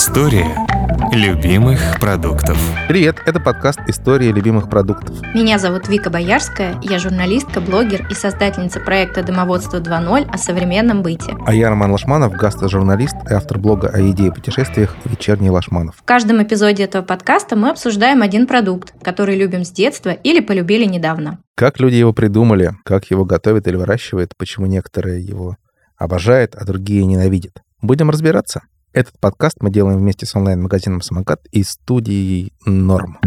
История 0.00 0.56
любимых 1.12 2.00
продуктов. 2.00 2.56
Привет, 2.88 3.16
это 3.26 3.38
подкаст 3.38 3.80
«История 3.86 4.32
любимых 4.32 4.70
продуктов». 4.70 5.20
Меня 5.34 5.58
зовут 5.58 5.88
Вика 5.88 6.08
Боярская, 6.08 6.80
я 6.82 6.98
журналистка, 6.98 7.60
блогер 7.60 8.06
и 8.10 8.14
создательница 8.14 8.80
проекта 8.80 9.22
«Домоводство 9.22 9.78
2.0» 9.78 10.30
о 10.30 10.38
современном 10.38 11.02
быте. 11.02 11.36
А 11.44 11.52
я 11.52 11.68
Роман 11.68 11.92
Лашманов, 11.92 12.32
гастожурналист 12.32 13.14
и 13.28 13.34
автор 13.34 13.58
блога 13.58 13.90
о 13.90 13.98
еде 14.00 14.28
и 14.28 14.30
путешествиях 14.30 14.96
«Вечерний 15.04 15.50
Лашманов». 15.50 15.96
В 15.96 16.02
каждом 16.02 16.42
эпизоде 16.42 16.84
этого 16.84 17.02
подкаста 17.02 17.54
мы 17.54 17.68
обсуждаем 17.68 18.22
один 18.22 18.46
продукт, 18.46 18.94
который 19.02 19.36
любим 19.36 19.66
с 19.66 19.70
детства 19.70 20.10
или 20.10 20.40
полюбили 20.40 20.86
недавно. 20.86 21.40
Как 21.54 21.78
люди 21.78 21.96
его 21.96 22.14
придумали, 22.14 22.72
как 22.86 23.10
его 23.10 23.26
готовят 23.26 23.68
или 23.68 23.76
выращивают, 23.76 24.34
почему 24.38 24.64
некоторые 24.64 25.22
его 25.22 25.58
обожают, 25.98 26.54
а 26.54 26.64
другие 26.64 27.04
ненавидят. 27.04 27.60
Будем 27.82 28.08
разбираться. 28.08 28.62
Этот 28.92 29.20
подкаст 29.20 29.58
мы 29.60 29.70
делаем 29.70 29.98
вместе 29.98 30.26
с 30.26 30.34
онлайн-магазином 30.34 31.00
«Самокат» 31.00 31.46
и 31.52 31.62
студией 31.62 32.52
«Норм». 32.66 33.20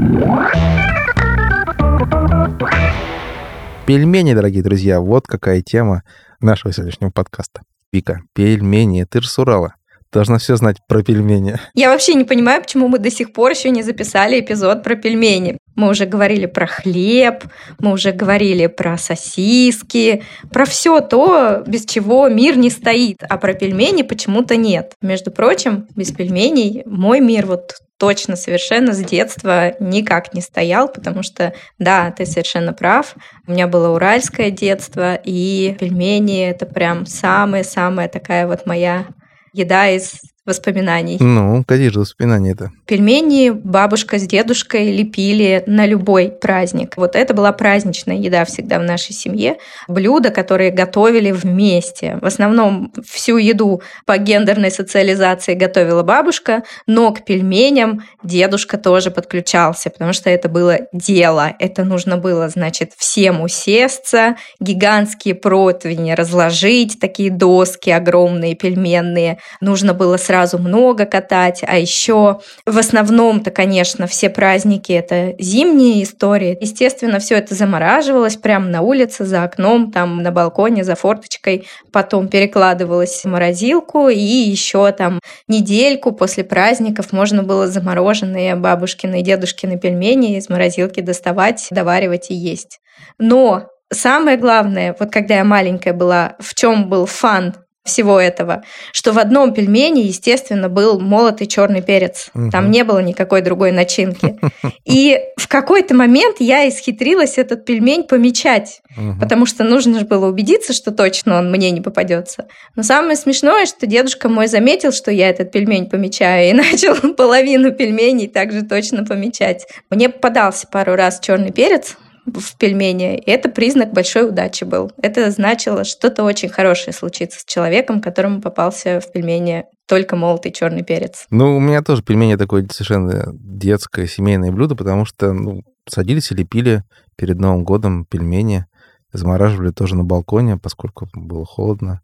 Пельмени, 3.87 4.33
дорогие 4.33 4.61
друзья, 4.61 4.99
вот 4.99 5.25
какая 5.25 5.61
тема 5.61 6.03
нашего 6.41 6.73
сегодняшнего 6.73 7.11
подкаста. 7.11 7.61
Вика, 7.93 8.23
пельмени, 8.33 9.05
ты 9.05 9.21
же 9.21 9.29
с 9.29 9.39
Урала 9.39 9.75
должна 10.11 10.37
все 10.37 10.57
знать 10.57 10.77
про 10.85 11.01
пельмени. 11.01 11.55
Я 11.73 11.89
вообще 11.91 12.13
не 12.15 12.25
понимаю, 12.25 12.61
почему 12.61 12.89
мы 12.89 12.99
до 12.99 13.09
сих 13.09 13.31
пор 13.31 13.51
еще 13.51 13.69
не 13.71 13.83
записали 13.83 14.41
эпизод 14.41 14.83
про 14.83 14.95
пельмени. 14.95 15.57
Мы 15.75 15.89
уже 15.89 16.05
говорили 16.05 16.45
про 16.45 16.67
хлеб, 16.67 17.43
мы 17.79 17.91
уже 17.91 18.11
говорили 18.11 18.67
про 18.67 18.97
сосиски, 18.97 20.23
про 20.51 20.65
все 20.65 20.99
то, 20.99 21.63
без 21.65 21.85
чего 21.85 22.29
мир 22.29 22.57
не 22.57 22.69
стоит, 22.69 23.23
а 23.27 23.37
про 23.37 23.53
пельмени 23.53 24.03
почему-то 24.03 24.55
нет. 24.55 24.93
Между 25.01 25.31
прочим, 25.31 25.87
без 25.95 26.11
пельменей 26.11 26.83
мой 26.85 27.19
мир 27.19 27.45
вот 27.47 27.73
точно 27.97 28.35
совершенно 28.35 28.93
с 28.93 28.99
детства 28.99 29.75
никак 29.79 30.33
не 30.33 30.41
стоял, 30.41 30.89
потому 30.89 31.23
что, 31.23 31.53
да, 31.79 32.11
ты 32.11 32.25
совершенно 32.25 32.73
прав, 32.73 33.15
у 33.47 33.51
меня 33.51 33.67
было 33.67 33.95
уральское 33.95 34.51
детство, 34.51 35.15
и 35.15 35.75
пельмени— 35.79 36.43
это 36.49 36.65
прям 36.65 37.05
самая-самая 37.05 38.09
такая 38.09 38.45
вот 38.45 38.65
моя 38.65 39.05
еда 39.53 39.89
из 39.89 40.19
воспоминаний. 40.45 41.17
Ну, 41.21 41.63
какие 41.65 41.87
же 41.87 42.01
воспоминания 42.01 42.51
это? 42.51 42.71
Пельмени 42.85 43.49
бабушка 43.49 44.19
с 44.19 44.27
дедушкой 44.27 44.91
лепили 44.91 45.63
на 45.67 45.85
любой 45.85 46.29
праздник. 46.29 46.97
Вот 46.97 47.15
это 47.15 47.33
была 47.33 47.53
праздничная 47.53 48.17
еда 48.17 48.43
всегда 48.43 48.79
в 48.79 48.83
нашей 48.83 49.13
семье. 49.13 49.55
Блюда, 49.87 50.31
которые 50.31 50.71
готовили 50.71 51.31
вместе. 51.31 52.17
В 52.21 52.25
основном 52.25 52.91
всю 53.09 53.37
еду 53.37 53.81
по 54.05 54.17
гендерной 54.17 54.69
социализации 54.69 55.53
готовила 55.53 56.03
бабушка, 56.03 56.63
но 56.87 57.13
к 57.13 57.23
пельменям 57.23 58.03
дедушка 58.21 58.77
тоже 58.77 59.11
подключался, 59.11 59.89
потому 59.89 60.11
что 60.11 60.29
это 60.29 60.49
было 60.49 60.79
дело. 60.91 61.53
Это 61.57 61.85
нужно 61.85 62.17
было, 62.17 62.49
значит, 62.49 62.91
всем 62.97 63.41
усесться, 63.41 64.35
гигантские 64.59 65.35
противни 65.35 66.11
разложить, 66.11 66.99
такие 66.99 67.31
доски 67.31 67.91
огромные, 67.91 68.55
пельменные. 68.55 69.39
Нужно 69.61 69.93
было 69.93 70.17
сразу 70.17 70.32
сразу 70.33 70.57
много 70.57 71.05
катать, 71.05 71.63
а 71.67 71.77
еще 71.77 72.39
в 72.65 72.75
основном-то, 72.75 73.51
конечно, 73.51 74.07
все 74.07 74.31
праздники 74.31 74.91
это 74.91 75.35
зимние 75.37 76.01
истории. 76.01 76.57
Естественно, 76.59 77.19
все 77.19 77.35
это 77.35 77.53
замораживалось 77.53 78.35
прямо 78.35 78.65
на 78.67 78.81
улице, 78.81 79.25
за 79.25 79.43
окном, 79.43 79.91
там 79.91 80.23
на 80.23 80.31
балконе, 80.31 80.83
за 80.83 80.95
форточкой, 80.95 81.67
потом 81.91 82.29
перекладывалось 82.29 83.21
в 83.23 83.25
морозилку, 83.25 84.09
и 84.09 84.17
еще 84.17 84.91
там 84.91 85.19
недельку 85.47 86.13
после 86.13 86.43
праздников 86.43 87.13
можно 87.13 87.43
было 87.43 87.67
замороженные 87.67 88.55
бабушкины 88.55 89.19
и 89.19 89.23
дедушкины 89.23 89.77
пельмени 89.77 90.37
из 90.37 90.49
морозилки 90.49 91.01
доставать, 91.01 91.67
доваривать 91.69 92.31
и 92.31 92.33
есть. 92.33 92.79
Но 93.19 93.67
самое 93.91 94.37
главное, 94.37 94.95
вот 94.99 95.11
когда 95.11 95.35
я 95.35 95.43
маленькая 95.43 95.93
была, 95.93 96.37
в 96.39 96.55
чем 96.55 96.89
был 96.89 97.05
фан 97.05 97.53
всего 97.83 98.19
этого, 98.19 98.63
что 98.93 99.11
в 99.11 99.19
одном 99.19 99.53
пельмене, 99.53 100.03
естественно, 100.03 100.69
был 100.69 100.99
молотый 100.99 101.47
черный 101.47 101.81
перец. 101.81 102.29
Угу. 102.33 102.49
Там 102.49 102.71
не 102.71 102.83
было 102.83 102.99
никакой 102.99 103.41
другой 103.41 103.71
начинки. 103.71 104.39
И 104.85 105.19
в 105.37 105.47
какой-то 105.47 105.93
момент 105.93 106.37
я 106.39 106.67
исхитрилась 106.69 107.37
этот 107.37 107.65
пельмень 107.65 108.03
помечать, 108.03 108.81
угу. 108.97 109.19
потому 109.19 109.45
что 109.45 109.63
нужно 109.63 109.99
же 109.99 110.05
было 110.05 110.27
убедиться, 110.27 110.71
что 110.71 110.91
точно 110.91 111.37
он 111.37 111.51
мне 111.51 111.71
не 111.71 111.81
попадется. 111.81 112.47
Но 112.75 112.83
самое 112.83 113.17
смешное, 113.17 113.65
что 113.65 113.85
дедушка 113.85 114.29
мой 114.29 114.47
заметил, 114.47 114.93
что 114.93 115.11
я 115.11 115.29
этот 115.29 115.51
пельмень 115.51 115.89
помечаю, 115.89 116.49
и 116.49 116.53
начал 116.73 116.95
половину 117.13 117.71
пельменей 117.71 118.27
также 118.27 118.61
точно 118.61 119.05
помечать. 119.05 119.67
Мне 119.89 120.07
попадался 120.07 120.67
пару 120.67 120.95
раз 120.95 121.19
черный 121.19 121.51
перец, 121.51 121.97
в 122.25 122.57
пельмени. 122.57 123.17
И 123.17 123.29
это 123.29 123.49
признак 123.49 123.91
большой 123.91 124.29
удачи 124.29 124.63
был. 124.63 124.91
Это 125.01 125.29
значило, 125.31 125.83
что-то 125.83 126.23
очень 126.23 126.49
хорошее 126.49 126.93
случится 126.93 127.39
с 127.39 127.45
человеком, 127.45 128.01
которому 128.01 128.41
попался 128.41 128.99
в 128.99 129.11
пельмени 129.11 129.65
только 129.87 130.15
молотый 130.15 130.51
черный 130.51 130.83
перец. 130.83 131.25
Ну, 131.29 131.57
у 131.57 131.59
меня 131.59 131.81
тоже 131.81 132.03
пельмени 132.03 132.35
такое 132.35 132.65
совершенно 132.71 133.31
детское 133.33 134.07
семейное 134.07 134.51
блюдо, 134.51 134.75
потому 134.75 135.05
что 135.05 135.33
ну, 135.33 135.63
садились 135.87 136.31
и 136.31 136.35
лепили 136.35 136.83
перед 137.15 137.37
Новым 137.39 137.63
годом 137.63 138.05
пельмени, 138.05 138.65
замораживали 139.11 139.71
тоже 139.71 139.95
на 139.95 140.03
балконе, 140.03 140.57
поскольку 140.57 141.09
было 141.13 141.45
холодно. 141.45 142.01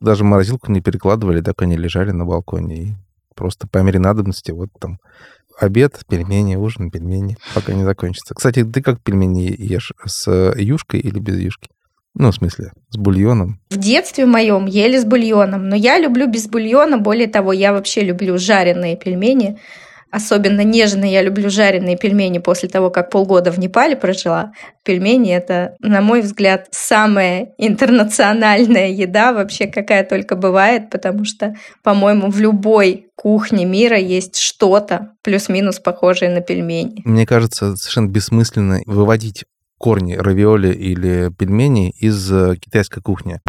Даже 0.00 0.24
морозилку 0.24 0.72
не 0.72 0.80
перекладывали, 0.80 1.40
так 1.40 1.60
они 1.62 1.76
лежали 1.76 2.10
на 2.10 2.24
балконе. 2.24 2.76
И 2.76 2.94
просто 3.36 3.68
по 3.68 3.78
мере 3.78 3.98
надобности 3.98 4.50
вот 4.50 4.70
там 4.78 4.98
обед, 5.60 6.00
пельмени, 6.08 6.56
ужин, 6.56 6.90
пельмени, 6.90 7.36
пока 7.54 7.72
не 7.72 7.84
закончится. 7.84 8.34
Кстати, 8.34 8.64
ты 8.64 8.82
как 8.82 9.00
пельмени 9.02 9.54
ешь? 9.56 9.92
С 10.04 10.52
юшкой 10.56 11.00
или 11.00 11.18
без 11.18 11.38
юшки? 11.38 11.68
Ну, 12.14 12.32
в 12.32 12.34
смысле, 12.34 12.72
с 12.88 12.96
бульоном. 12.96 13.60
В 13.70 13.76
детстве 13.76 14.26
моем 14.26 14.66
ели 14.66 14.98
с 14.98 15.04
бульоном, 15.04 15.68
но 15.68 15.76
я 15.76 15.98
люблю 15.98 16.26
без 16.26 16.48
бульона. 16.48 16.98
Более 16.98 17.28
того, 17.28 17.52
я 17.52 17.72
вообще 17.72 18.00
люблю 18.00 18.36
жареные 18.36 18.96
пельмени. 18.96 19.58
Особенно 20.10 20.62
нежно 20.62 21.04
я 21.04 21.22
люблю 21.22 21.50
жареные 21.50 21.96
пельмени 21.96 22.38
после 22.38 22.68
того, 22.68 22.90
как 22.90 23.10
полгода 23.10 23.52
в 23.52 23.58
Непале 23.58 23.96
прожила. 23.96 24.52
Пельмени— 24.84 25.32
это, 25.34 25.76
на 25.80 26.00
мой 26.00 26.20
взгляд, 26.22 26.66
самая 26.70 27.52
интернациональная 27.58 28.88
еда 28.88 29.32
вообще, 29.32 29.66
какая 29.66 30.04
только 30.04 30.34
бывает, 30.34 30.90
потому 30.90 31.24
что, 31.24 31.54
по-моему, 31.82 32.30
в 32.30 32.40
любой 32.40 33.06
кухне 33.14 33.64
мира 33.64 33.98
есть 33.98 34.36
что-то 34.36 35.12
плюс-минус 35.22 35.78
похожее 35.78 36.30
на 36.30 36.40
пельмени. 36.40 37.02
Мне 37.04 37.26
кажется, 37.26 37.76
совершенно 37.76 38.08
бессмысленно 38.08 38.80
выводить 38.86 39.44
корни 39.78 40.14
равиоли 40.14 40.72
или 40.72 41.30
пельменей 41.36 41.94
из 41.98 42.30
э, 42.30 42.56
китайской 42.56 43.00
кухни. 43.00 43.40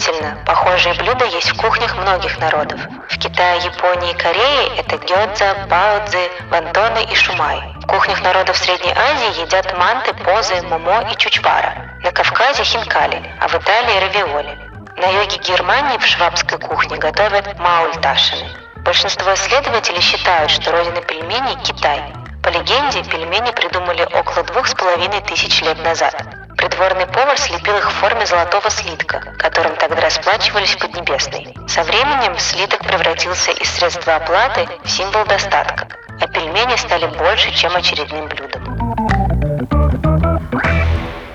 Действительно, 0.00 0.42
похожие 0.46 0.94
блюда 0.94 1.26
есть 1.26 1.50
в 1.50 1.60
кухнях 1.60 1.94
многих 1.94 2.38
народов. 2.38 2.80
В 3.10 3.18
Китае, 3.18 3.60
Японии 3.62 4.12
и 4.12 4.16
Корее 4.16 4.68
это 4.78 4.96
гёдза, 4.96 5.66
баодзи, 5.68 6.30
вантоны 6.48 7.04
и 7.04 7.14
шумай. 7.14 7.60
В 7.82 7.86
кухнях 7.86 8.22
народов 8.22 8.56
Средней 8.56 8.94
Азии 8.94 9.42
едят 9.42 9.76
манты, 9.76 10.14
позы, 10.14 10.62
момо 10.62 11.06
и 11.12 11.16
чучвара. 11.16 11.98
На 12.02 12.12
Кавказе 12.12 12.64
хинкали, 12.64 13.22
а 13.40 13.48
в 13.48 13.54
Италии 13.56 14.00
равиоли. 14.00 14.58
На 14.96 15.20
юге 15.20 15.36
Германии 15.36 15.98
в 15.98 16.06
швабской 16.06 16.58
кухне 16.58 16.96
готовят 16.96 17.58
маульташины. 17.58 18.48
Большинство 18.76 19.34
исследователей 19.34 20.00
считают, 20.00 20.50
что 20.50 20.72
родина 20.72 21.02
пельменей– 21.02 21.58
Китай. 21.62 22.00
По 22.42 22.48
легенде, 22.48 23.04
пельмени 23.04 23.50
придумали 23.50 24.08
около 24.14 24.44
двух 24.44 24.66
с 24.66 24.74
половиной 24.74 25.20
тысяч 25.20 25.60
лет 25.60 25.78
назад. 25.84 26.14
Придворный 26.60 27.06
повар 27.06 27.38
слепил 27.38 27.74
их 27.78 27.90
в 27.90 27.94
форме 27.94 28.26
золотого 28.26 28.68
слитка, 28.68 29.34
которым 29.38 29.76
тогда 29.76 29.98
расплачивались 30.02 30.76
Поднебесной. 30.76 31.54
Со 31.66 31.82
временем 31.82 32.38
слиток 32.38 32.80
превратился 32.80 33.52
из 33.52 33.66
средства 33.70 34.16
оплаты 34.16 34.68
в 34.84 34.90
символ 34.90 35.24
достатка, 35.24 35.88
а 36.20 36.28
пельмени 36.28 36.76
стали 36.76 37.06
больше, 37.16 37.50
чем 37.54 37.74
очередным 37.74 38.28
блюдом. 38.28 38.60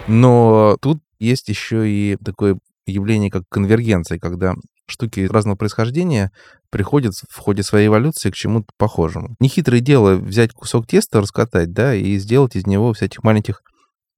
Но 0.06 0.78
тут 0.80 1.00
есть 1.18 1.50
еще 1.50 1.90
и 1.90 2.18
такое 2.24 2.60
явление, 2.86 3.32
как 3.32 3.46
конвергенция, 3.50 4.20
когда 4.20 4.54
штуки 4.86 5.22
разного 5.22 5.56
происхождения 5.56 6.32
приходят 6.70 7.16
в 7.16 7.40
ходе 7.40 7.64
своей 7.64 7.88
эволюции 7.88 8.30
к 8.30 8.36
чему-то 8.36 8.68
похожему. 8.78 9.36
Нехитрое 9.40 9.80
дело 9.80 10.18
взять 10.18 10.54
кусок 10.54 10.86
теста, 10.86 11.20
раскатать, 11.20 11.74
да, 11.74 11.96
и 11.96 12.16
сделать 12.18 12.56
из 12.56 12.68
него 12.68 12.94
всяких 12.94 13.24
маленьких 13.24 13.64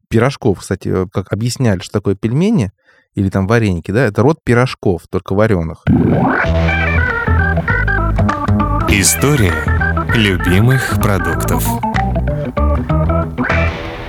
пирожков, 0.10 0.60
кстати, 0.60 0.90
э, 0.90 1.08
как 1.12 1.34
объясняли, 1.34 1.80
что 1.80 1.94
такое 1.94 2.16
пельмени 2.16 2.72
или 3.16 3.30
там 3.30 3.48
вареники, 3.48 3.92
да, 3.92 4.06
это 4.06 4.22
род 4.22 4.40
пирожков, 4.44 5.04
только 5.10 5.34
вареных. 5.34 5.84
История 8.90 9.54
любимых 10.16 11.00
продуктов. 11.02 11.66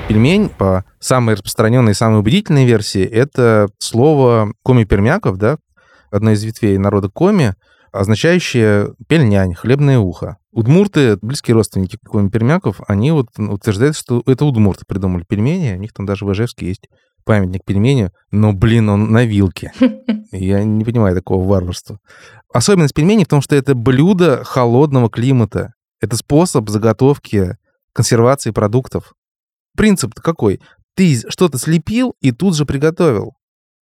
Пельмень, 0.09 0.49
по 0.49 0.85
самой 1.01 1.35
распространенной 1.35 1.93
и 1.93 1.95
самой 1.95 2.21
убедительной 2.21 2.65
версии, 2.65 3.05
это 3.05 3.69
слово 3.79 4.53
коми-пермяков, 4.63 5.37
да, 5.37 5.59
одной 6.11 6.35
из 6.35 6.45
ветвей 6.45 6.79
народа 6.79 7.11
коми, 7.11 7.55
означающее 7.93 8.95
пельнянь, 9.07 9.55
хлебное 9.55 9.99
ухо. 9.99 10.39
Удмурты, 10.53 11.19
близкие 11.23 11.55
родственники 11.55 11.99
пермяков, 12.03 12.81
они 12.89 13.11
вот 13.13 13.29
утверждают, 13.39 13.97
что 13.97 14.23
это 14.27 14.45
удмурты 14.45 14.85
придумали 14.87 15.25
пельмени, 15.29 15.77
у 15.77 15.81
них 15.81 15.93
там 15.93 16.07
даже 16.07 16.25
в 16.25 16.33
Ижевске 16.33 16.67
есть 16.67 16.89
памятник 17.29 17.63
пельменю, 17.65 18.11
но, 18.31 18.55
блин, 18.55 18.89
он 18.89 19.13
на 19.13 19.27
вилке. 19.27 19.71
Я 20.33 20.65
не 20.65 20.83
понимаю 20.83 21.15
такого 21.15 21.47
варварства. 21.47 21.99
Особенность 22.53 22.95
пельменей 22.95 23.27
в 23.27 23.29
том, 23.29 23.43
что 23.43 23.55
это 23.55 23.75
блюдо 23.75 24.43
холодного 24.45 25.11
климата. 25.11 25.75
Это 26.01 26.17
способ 26.17 26.71
заготовки, 26.71 27.59
консервации 27.93 28.51
продуктов. 28.51 29.13
Принцип 29.77 30.15
какой? 30.15 30.61
Ты 30.95 31.17
что-то 31.29 31.59
слепил 31.59 32.15
и 32.23 32.33
тут 32.33 32.57
же 32.57 32.65
приготовил. 32.65 33.35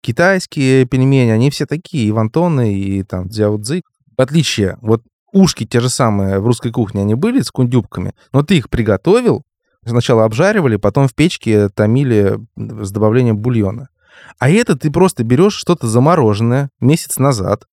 Китайские 0.03 0.85
пельмени, 0.85 1.31
они 1.31 1.51
все 1.51 1.67
такие, 1.67 2.09
и 2.09 2.13
вантоны, 2.13 2.75
и 2.75 3.05
там 3.05 3.29
дзяудзы. 3.29 3.83
В 4.17 4.23
отличие, 4.23 4.79
вот 4.81 5.03
ушки 5.33 5.65
те 5.65 5.81
же 5.81 5.89
самые 5.89 6.41
в 6.41 6.47
русской 6.47 6.71
кухне, 6.71 7.03
они 7.03 7.15
были 7.15 7.41
с 7.41 7.51
кундюбками, 7.51 8.15
но 8.33 8.43
ты 8.43 8.57
их 8.57 8.71
приготовил, 8.71 9.45
Сначала 9.87 10.25
обжаривали, 10.25 10.77
потом 10.77 11.07
в 11.07 11.15
печке 11.15 11.69
томили 11.69 12.39
с 12.57 12.91
добавлением 12.91 13.39
бульона. 13.39 13.89
А 14.39 14.51
это 14.51 14.77
ты 14.77 14.91
просто 14.91 15.23
берешь 15.23 15.55
что-то 15.55 15.87
замороженное 15.87 16.71
месяц 16.81 17.19
назад, 17.19 17.65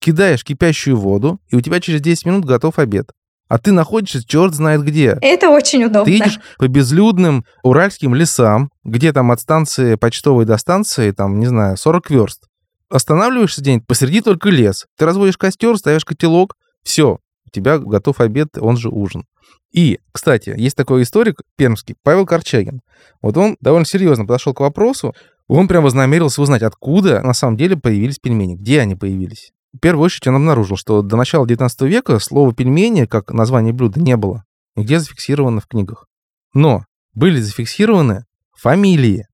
кидаешь 0.00 0.44
кипящую 0.44 0.96
воду, 0.96 1.40
и 1.48 1.56
у 1.56 1.60
тебя 1.60 1.80
через 1.80 2.00
10 2.00 2.26
минут 2.26 2.44
готов 2.44 2.78
обед. 2.78 3.12
А 3.48 3.58
ты 3.58 3.72
находишься 3.72 4.26
черт 4.26 4.54
знает 4.54 4.82
где. 4.82 5.18
Это 5.20 5.50
очень 5.50 5.84
удобно. 5.84 6.04
Ты 6.04 6.12
едешь 6.12 6.38
по 6.58 6.68
безлюдным 6.68 7.44
уральским 7.62 8.14
лесам, 8.14 8.70
где 8.84 9.12
там 9.12 9.30
от 9.30 9.40
станции 9.40 9.94
почтовой 9.94 10.44
до 10.44 10.56
станции, 10.56 11.10
там, 11.12 11.38
не 11.38 11.46
знаю, 11.46 11.76
40 11.76 12.10
верст. 12.10 12.44
Останавливаешься 12.90 13.62
день, 13.62 13.80
посреди 13.80 14.20
только 14.20 14.50
лес. 14.50 14.86
Ты 14.98 15.06
разводишь 15.06 15.38
костер, 15.38 15.78
ставишь 15.78 16.04
котелок, 16.04 16.56
все, 16.82 17.20
у 17.46 17.50
тебя 17.50 17.78
готов 17.78 18.20
обед, 18.20 18.58
он 18.58 18.76
же 18.76 18.88
ужин. 18.88 19.24
И, 19.72 20.00
кстати, 20.12 20.52
есть 20.56 20.76
такой 20.76 21.02
историк 21.02 21.42
пермский, 21.56 21.94
Павел 22.02 22.26
Корчагин. 22.26 22.80
Вот 23.22 23.36
он 23.36 23.56
довольно 23.60 23.86
серьезно 23.86 24.26
подошел 24.26 24.52
к 24.52 24.60
вопросу, 24.60 25.14
он 25.46 25.68
прям 25.68 25.84
вознамерился 25.84 26.42
узнать, 26.42 26.62
откуда 26.62 27.22
на 27.22 27.32
самом 27.32 27.56
деле 27.56 27.76
появились 27.76 28.18
пельмени, 28.18 28.56
где 28.56 28.80
они 28.80 28.96
появились. 28.96 29.52
В 29.72 29.78
первую 29.78 30.06
очередь 30.06 30.26
он 30.26 30.36
обнаружил, 30.36 30.76
что 30.76 31.02
до 31.02 31.16
начала 31.16 31.46
19 31.46 31.82
века 31.82 32.18
слова 32.18 32.52
«пельмени» 32.52 33.04
как 33.04 33.32
название 33.32 33.72
блюда 33.72 34.00
не 34.00 34.16
было, 34.16 34.44
нигде 34.74 34.98
зафиксировано 34.98 35.60
в 35.60 35.66
книгах. 35.66 36.06
Но 36.54 36.84
были 37.14 37.40
зафиксированы 37.40 38.24
фамилии 38.56 39.26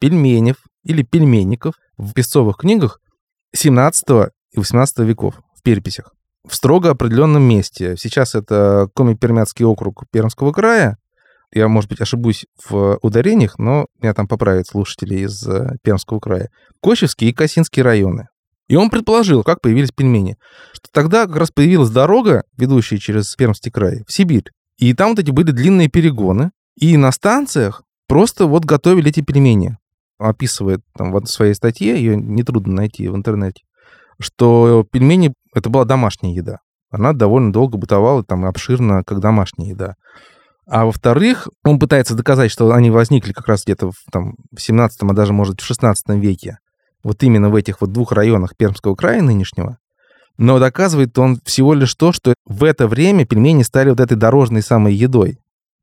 пельменев 0.00 0.56
или 0.82 1.02
пельменников 1.02 1.74
в 2.00 2.12
песцовых 2.12 2.56
книгах 2.56 3.00
17 3.54 4.04
и 4.52 4.58
18 4.58 4.98
веков 5.00 5.40
в 5.56 5.62
переписях 5.62 6.12
в 6.46 6.54
строго 6.54 6.90
определенном 6.90 7.42
месте. 7.42 7.96
Сейчас 7.96 8.34
это 8.34 8.88
Коми-Пермяцкий 8.94 9.64
округ 9.64 10.04
Пермского 10.10 10.52
края. 10.52 10.96
Я, 11.52 11.68
может 11.68 11.90
быть, 11.90 12.00
ошибусь 12.00 12.46
в 12.68 12.98
ударениях, 13.02 13.58
но 13.58 13.86
меня 14.00 14.14
там 14.14 14.28
поправят 14.28 14.68
слушатели 14.68 15.16
из 15.16 15.46
э, 15.46 15.76
Пермского 15.82 16.20
края. 16.20 16.48
Кочевский 16.80 17.28
и 17.28 17.32
Косинский 17.32 17.82
районы. 17.82 18.28
И 18.68 18.76
он 18.76 18.88
предположил, 18.88 19.42
как 19.42 19.60
появились 19.60 19.90
пельмени, 19.90 20.36
что 20.72 20.88
тогда 20.92 21.26
как 21.26 21.36
раз 21.36 21.50
появилась 21.50 21.90
дорога, 21.90 22.44
ведущая 22.56 22.98
через 22.98 23.34
Пермский 23.34 23.72
край, 23.72 24.04
в 24.06 24.12
Сибирь. 24.12 24.44
И 24.78 24.94
там 24.94 25.10
вот 25.10 25.18
эти 25.18 25.32
были 25.32 25.50
длинные 25.50 25.88
перегоны. 25.88 26.52
И 26.76 26.96
на 26.96 27.10
станциях 27.10 27.82
просто 28.06 28.46
вот 28.46 28.64
готовили 28.64 29.10
эти 29.10 29.20
пельмени. 29.20 29.76
Описывает 30.20 30.80
там 30.96 31.12
в 31.12 31.26
своей 31.26 31.54
статье, 31.54 31.94
ее 31.94 32.16
нетрудно 32.16 32.74
найти 32.74 33.08
в 33.08 33.16
интернете 33.16 33.62
что 34.20 34.86
пельмени— 34.90 35.32
это 35.54 35.70
была 35.70 35.84
домашняя 35.84 36.32
еда. 36.32 36.58
Она 36.90 37.12
довольно 37.12 37.52
долго 37.52 37.78
бытовала 37.78 38.22
там 38.22 38.44
обширно, 38.44 39.02
как 39.04 39.20
домашняя 39.20 39.70
еда. 39.70 39.94
А 40.66 40.84
во-вторых, 40.84 41.48
он 41.64 41.78
пытается 41.78 42.14
доказать, 42.14 42.50
что 42.50 42.70
они 42.72 42.90
возникли 42.90 43.32
как 43.32 43.48
раз 43.48 43.64
где-то 43.64 43.90
в, 43.90 43.94
там, 44.12 44.34
в 44.54 44.60
17 44.60 45.02
а 45.02 45.12
даже, 45.12 45.32
может, 45.32 45.60
в 45.60 45.64
16 45.64 46.08
веке. 46.10 46.58
Вот 47.02 47.22
именно 47.22 47.48
в 47.48 47.54
этих 47.54 47.80
вот 47.80 47.92
двух 47.92 48.12
районах 48.12 48.56
Пермского 48.56 48.94
края 48.94 49.22
нынешнего. 49.22 49.78
Но 50.36 50.58
доказывает 50.58 51.18
он 51.18 51.40
всего 51.44 51.74
лишь 51.74 51.94
то, 51.94 52.12
что 52.12 52.34
в 52.46 52.64
это 52.64 52.86
время 52.86 53.26
пельмени 53.26 53.62
стали 53.62 53.90
вот 53.90 54.00
этой 54.00 54.16
дорожной 54.16 54.62
самой 54.62 54.94
едой. 54.94 55.38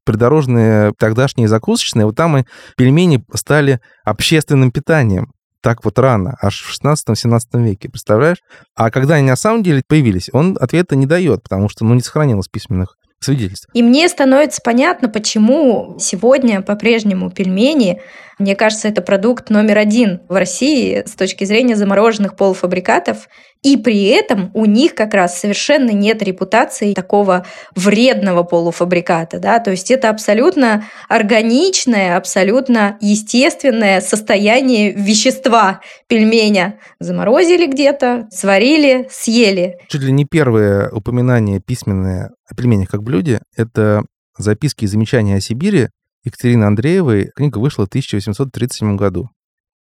Придорожные 0.07 0.93
тогдашние 0.97 1.47
закусочные, 1.47 2.05
вот 2.05 2.15
там 2.15 2.37
и 2.37 2.43
пельмени 2.77 3.23
стали 3.33 3.79
общественным 4.03 4.71
питанием 4.71 5.33
так 5.61 5.83
вот 5.83 5.99
рано, 5.99 6.37
аж 6.41 6.61
в 6.61 6.81
16-17 6.81 7.39
веке, 7.55 7.89
представляешь? 7.89 8.37
А 8.73 8.89
когда 8.89 9.15
они 9.15 9.27
на 9.27 9.35
самом 9.35 9.63
деле 9.63 9.81
появились, 9.85 10.29
он 10.31 10.57
ответа 10.61 10.95
не 10.95 11.05
дает, 11.05 11.43
потому 11.43 11.67
что 11.67 11.83
ну, 11.83 11.93
не 11.93 11.99
сохранилось 11.99 12.47
письменных 12.47 12.95
свидетельств. 13.19 13.67
И 13.73 13.83
мне 13.83 14.07
становится 14.07 14.61
понятно, 14.63 15.09
почему 15.09 15.97
сегодня 15.99 16.61
по-прежнему 16.61 17.31
пельмени 17.31 17.99
мне 18.39 18.55
кажется, 18.55 18.87
это 18.87 19.01
продукт 19.01 19.49
номер 19.49 19.79
один 19.79 20.21
в 20.29 20.35
России 20.35 21.03
с 21.05 21.13
точки 21.13 21.43
зрения 21.43 21.75
замороженных 21.75 22.35
полуфабрикатов. 22.35 23.27
И 23.63 23.77
при 23.77 24.05
этом 24.05 24.51
у 24.53 24.65
них 24.65 24.95
как 24.95 25.13
раз 25.13 25.39
совершенно 25.39 25.91
нет 25.91 26.21
репутации 26.21 26.93
такого 26.93 27.45
вредного 27.75 28.43
полуфабриката. 28.43 29.39
Да? 29.39 29.59
То 29.59 29.71
есть 29.71 29.91
это 29.91 30.09
абсолютно 30.09 30.85
органичное, 31.09 32.17
абсолютно 32.17 32.97
естественное 33.01 34.01
состояние 34.01 34.91
вещества 34.91 35.81
пельменя. 36.07 36.79
Заморозили 36.99 37.67
где-то, 37.67 38.27
сварили, 38.31 39.07
съели. 39.11 39.79
Чуть 39.87 40.03
ли 40.03 40.11
не 40.11 40.25
первое 40.25 40.89
упоминание 40.89 41.59
письменное 41.59 42.31
о 42.49 42.55
пельменях 42.55 42.89
как 42.89 43.03
блюде— 43.03 43.41
это 43.55 44.03
записки 44.37 44.85
и 44.85 44.87
замечания 44.87 45.35
о 45.35 45.41
Сибири 45.41 45.89
Екатерины 46.23 46.65
Андреевой 46.65 47.31
книга 47.35 47.57
вышла 47.57 47.85
в 47.85 47.87
1837 47.87 48.95
году. 48.95 49.29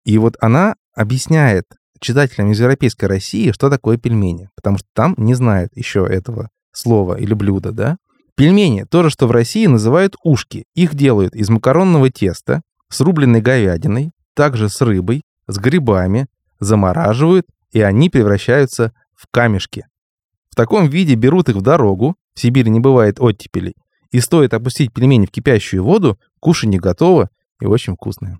И 0.04 0.18
вот 0.18 0.36
она 0.40 0.74
объясняет 0.94 1.64
читателям 2.02 2.50
из 2.50 2.60
европейской 2.60 3.06
России, 3.06 3.52
что 3.52 3.70
такое 3.70 3.96
пельмени, 3.96 4.50
потому 4.54 4.78
что 4.78 4.86
там 4.92 5.14
не 5.16 5.34
знают 5.34 5.70
еще 5.74 6.06
этого 6.08 6.50
слова 6.72 7.18
или 7.18 7.32
блюда, 7.34 7.72
да? 7.72 7.96
Пельмени— 8.34 8.84
то 8.90 9.02
же, 9.02 9.10
что 9.10 9.26
в 9.26 9.30
России 9.30 9.66
называют 9.66 10.16
ушки. 10.24 10.64
Их 10.74 10.94
делают 10.94 11.34
из 11.34 11.48
макаронного 11.50 12.10
теста, 12.10 12.62
с 12.88 13.00
рубленной 13.00 13.40
говядиной, 13.40 14.10
также 14.34 14.68
с 14.68 14.80
рыбой, 14.80 15.22
с 15.46 15.58
грибами, 15.58 16.26
замораживают, 16.58 17.46
и 17.72 17.80
они 17.80 18.10
превращаются 18.10 18.92
в 19.14 19.26
камешки. 19.30 19.86
В 20.50 20.56
таком 20.56 20.88
виде 20.88 21.14
берут 21.14 21.48
их 21.48 21.56
в 21.56 21.62
дорогу, 21.62 22.16
в 22.34 22.40
Сибири 22.40 22.70
не 22.70 22.80
бывает 22.80 23.20
оттепелей, 23.20 23.74
и 24.10 24.20
стоит 24.20 24.54
опустить 24.54 24.92
пельмени 24.92 25.26
в 25.26 25.30
кипящую 25.30 25.84
воду, 25.84 26.18
кушанье 26.40 26.80
готово 26.80 27.30
и 27.60 27.66
очень 27.66 27.94
вкусное. 27.94 28.38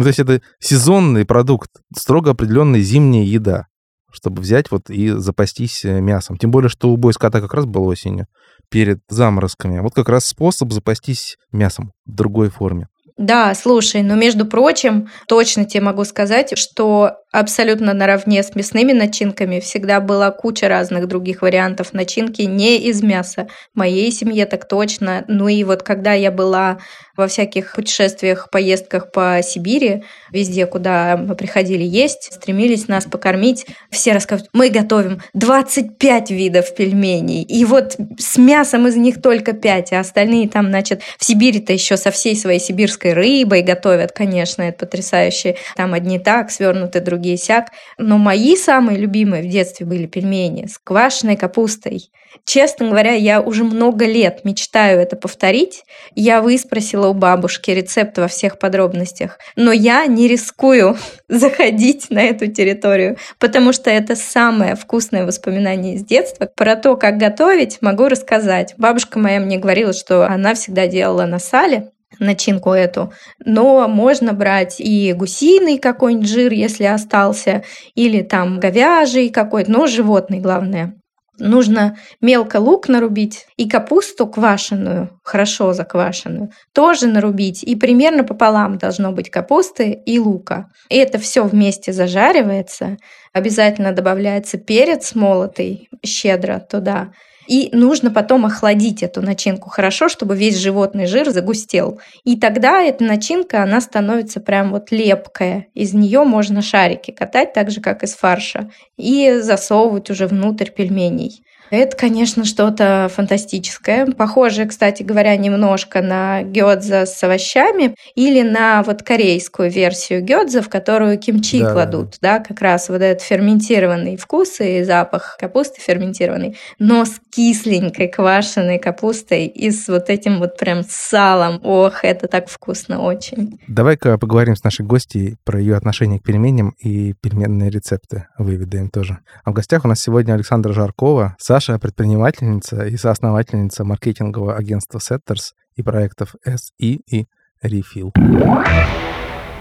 Ну, 0.00 0.04
то 0.04 0.08
есть 0.08 0.18
это 0.18 0.40
сезонный 0.60 1.26
продукт, 1.26 1.72
строго 1.94 2.30
определенная 2.30 2.80
зимняя 2.80 3.22
еда, 3.22 3.66
чтобы 4.10 4.40
взять 4.40 4.70
вот 4.70 4.88
и 4.88 5.10
запастись 5.10 5.84
э, 5.84 6.00
мясом. 6.00 6.38
Тем 6.38 6.50
более, 6.50 6.70
что 6.70 6.88
убой 6.88 7.12
скота 7.12 7.42
как 7.42 7.52
раз 7.52 7.66
был 7.66 7.84
осенью, 7.84 8.26
перед 8.70 9.00
заморозками. 9.10 9.78
Вот 9.80 9.92
как 9.92 10.08
раз 10.08 10.24
способ 10.24 10.72
запастись 10.72 11.36
мясом 11.52 11.92
в 12.06 12.14
другой 12.14 12.48
форме. 12.48 12.88
Да, 13.18 13.54
слушай, 13.54 14.00
но 14.00 14.14
между 14.14 14.46
прочим, 14.46 15.10
точно 15.28 15.66
тебе 15.66 15.82
могу 15.82 16.04
сказать, 16.04 16.56
что 16.56 17.16
абсолютно 17.32 17.94
наравне 17.94 18.42
с 18.42 18.54
мясными 18.54 18.92
начинками 18.92 19.60
всегда 19.60 20.00
была 20.00 20.30
куча 20.30 20.68
разных 20.68 21.06
других 21.06 21.42
вариантов 21.42 21.92
начинки 21.92 22.42
не 22.42 22.78
из 22.78 23.02
мяса. 23.02 23.48
В 23.74 23.78
моей 23.78 24.10
семье 24.10 24.46
так 24.46 24.66
точно. 24.66 25.24
Ну 25.28 25.48
и 25.48 25.62
вот 25.64 25.82
когда 25.82 26.12
я 26.12 26.30
была 26.30 26.78
во 27.20 27.28
всяких 27.28 27.74
путешествиях, 27.74 28.48
поездках 28.50 29.12
по 29.12 29.40
Сибири, 29.42 30.04
везде, 30.32 30.66
куда 30.66 31.16
мы 31.16 31.36
приходили 31.36 31.84
есть, 31.84 32.32
стремились 32.32 32.88
нас 32.88 33.04
покормить, 33.04 33.66
все 33.90 34.12
рассказывают, 34.12 34.50
мы 34.54 34.70
готовим 34.70 35.20
25 35.34 36.30
видов 36.30 36.74
пельменей, 36.74 37.42
и 37.42 37.64
вот 37.66 37.96
с 38.18 38.38
мясом 38.38 38.88
из 38.88 38.96
них 38.96 39.20
только 39.20 39.52
5, 39.52 39.92
а 39.92 40.00
остальные 40.00 40.48
там, 40.48 40.68
значит, 40.68 41.02
в 41.18 41.24
Сибири-то 41.24 41.72
еще 41.74 41.96
со 41.98 42.10
всей 42.10 42.34
своей 42.34 42.58
сибирской 42.58 43.12
рыбой 43.12 43.62
готовят, 43.62 44.12
конечно, 44.12 44.62
это 44.62 44.86
потрясающе. 44.86 45.56
Там 45.76 45.92
одни 45.92 46.18
так 46.18 46.50
свернуты, 46.50 47.00
другие 47.00 47.19
другие 47.20 47.36
сяк. 47.36 47.68
Но 47.98 48.16
мои 48.16 48.56
самые 48.56 48.98
любимые 48.98 49.42
в 49.42 49.48
детстве 49.48 49.84
были 49.84 50.06
пельмени 50.06 50.66
с 50.66 50.78
квашеной 50.78 51.36
капустой. 51.36 52.10
Честно 52.46 52.88
говоря, 52.88 53.12
я 53.12 53.40
уже 53.40 53.64
много 53.64 54.06
лет 54.06 54.44
мечтаю 54.44 55.00
это 55.00 55.16
повторить. 55.16 55.84
Я 56.14 56.40
выспросила 56.40 57.08
у 57.08 57.14
бабушки 57.14 57.70
рецепт 57.70 58.16
во 58.18 58.28
всех 58.28 58.58
подробностях. 58.58 59.38
Но 59.56 59.72
я 59.72 60.06
не 60.06 60.28
рискую 60.28 60.96
заходить 61.28 62.08
на 62.10 62.22
эту 62.22 62.46
территорию, 62.46 63.18
потому 63.38 63.72
что 63.72 63.90
это 63.90 64.16
самое 64.16 64.76
вкусное 64.76 65.26
воспоминание 65.26 65.96
из 65.96 66.04
детства. 66.04 66.48
Про 66.56 66.76
то, 66.76 66.96
как 66.96 67.18
готовить, 67.18 67.78
могу 67.82 68.08
рассказать. 68.08 68.74
Бабушка 68.78 69.18
моя 69.18 69.40
мне 69.40 69.58
говорила, 69.58 69.92
что 69.92 70.26
она 70.26 70.54
всегда 70.54 70.86
делала 70.86 71.26
на 71.26 71.38
сале 71.38 71.90
начинку 72.18 72.70
эту. 72.70 73.12
Но 73.44 73.86
можно 73.88 74.32
брать 74.32 74.80
и 74.80 75.12
гусиный 75.12 75.78
какой-нибудь 75.78 76.28
жир, 76.28 76.52
если 76.52 76.84
остался, 76.84 77.62
или 77.94 78.22
там 78.22 78.58
говяжий 78.60 79.30
какой-то, 79.30 79.70
но 79.70 79.86
животный 79.86 80.40
главное. 80.40 80.94
Нужно 81.40 81.96
мелко 82.20 82.58
лук 82.58 82.88
нарубить 82.88 83.46
и 83.56 83.66
капусту 83.66 84.26
квашеную, 84.26 85.18
хорошо 85.24 85.72
заквашенную, 85.72 86.50
тоже 86.74 87.06
нарубить. 87.06 87.64
И 87.64 87.76
примерно 87.76 88.24
пополам 88.24 88.76
должно 88.76 89.12
быть 89.12 89.30
капусты 89.30 89.90
и 89.90 90.18
лука. 90.18 90.66
И 90.90 90.96
это 90.96 91.18
все 91.18 91.44
вместе 91.44 91.94
зажаривается. 91.94 92.98
Обязательно 93.32 93.92
добавляется 93.92 94.58
перец 94.58 95.14
молотый 95.14 95.88
щедро 96.04 96.60
туда. 96.60 97.12
И 97.50 97.68
нужно 97.72 98.12
потом 98.12 98.46
охладить 98.46 99.02
эту 99.02 99.22
начинку 99.22 99.70
хорошо, 99.70 100.08
чтобы 100.08 100.36
весь 100.36 100.56
животный 100.56 101.06
жир 101.06 101.30
загустел. 101.30 102.00
И 102.22 102.38
тогда 102.38 102.80
эта 102.80 103.02
начинка, 103.02 103.64
она 103.64 103.80
становится 103.80 104.40
прям 104.40 104.70
вот 104.70 104.92
лепкая. 104.92 105.66
Из 105.74 105.92
нее 105.92 106.22
можно 106.22 106.62
шарики 106.62 107.10
катать, 107.10 107.52
так 107.52 107.72
же, 107.72 107.80
как 107.80 108.04
из 108.04 108.14
фарша, 108.14 108.70
и 108.96 109.40
засовывать 109.40 110.10
уже 110.10 110.28
внутрь 110.28 110.70
пельменей. 110.70 111.42
Это, 111.70 111.96
конечно, 111.96 112.44
что-то 112.44 113.10
фантастическое. 113.14 114.06
Похоже, 114.06 114.66
кстати 114.66 115.02
говоря, 115.02 115.36
немножко 115.36 116.02
на 116.02 116.42
гёдза 116.42 117.06
с 117.06 117.22
овощами 117.22 117.94
или 118.14 118.42
на 118.42 118.82
вот 118.82 119.02
корейскую 119.02 119.70
версию 119.70 120.22
гёдза, 120.22 120.62
в 120.62 120.68
которую 120.68 121.18
кимчи 121.18 121.60
да. 121.60 121.72
кладут, 121.72 122.16
да, 122.20 122.40
как 122.40 122.60
раз 122.60 122.88
вот 122.88 123.00
этот 123.02 123.22
ферментированный 123.22 124.16
вкус 124.16 124.60
и 124.60 124.82
запах 124.82 125.36
капусты 125.38 125.80
ферментированный, 125.80 126.56
но 126.78 127.04
с 127.04 127.20
кисленькой 127.30 128.08
квашеной 128.08 128.78
капустой 128.78 129.46
и 129.46 129.70
с 129.70 129.88
вот 129.88 130.10
этим 130.10 130.38
вот 130.40 130.58
прям 130.58 130.82
салом. 130.88 131.60
Ох, 131.62 132.04
это 132.04 132.26
так 132.26 132.48
вкусно 132.48 133.00
очень. 133.00 133.60
Давай-ка 133.68 134.18
поговорим 134.18 134.56
с 134.56 134.64
нашей 134.64 134.84
гостьей 134.84 135.36
про 135.44 135.60
ее 135.60 135.76
отношение 135.76 136.18
к 136.18 136.24
пельменям 136.24 136.74
и 136.78 137.14
пельменные 137.14 137.70
рецепты 137.70 138.26
выведаем 138.38 138.90
тоже. 138.90 139.18
А 139.44 139.50
в 139.50 139.54
гостях 139.54 139.84
у 139.84 139.88
нас 139.88 140.00
сегодня 140.00 140.34
Александра 140.34 140.72
Жаркова, 140.72 141.36
Саша 141.38 141.59
предпринимательница 141.78 142.86
и 142.86 142.96
соосновательница 142.96 143.84
маркетингового 143.84 144.56
агентства 144.56 144.98
Setters 144.98 145.52
и 145.76 145.82
проектов 145.82 146.34
SE 146.46 146.70
и 146.78 147.26
Refill. 147.62 148.12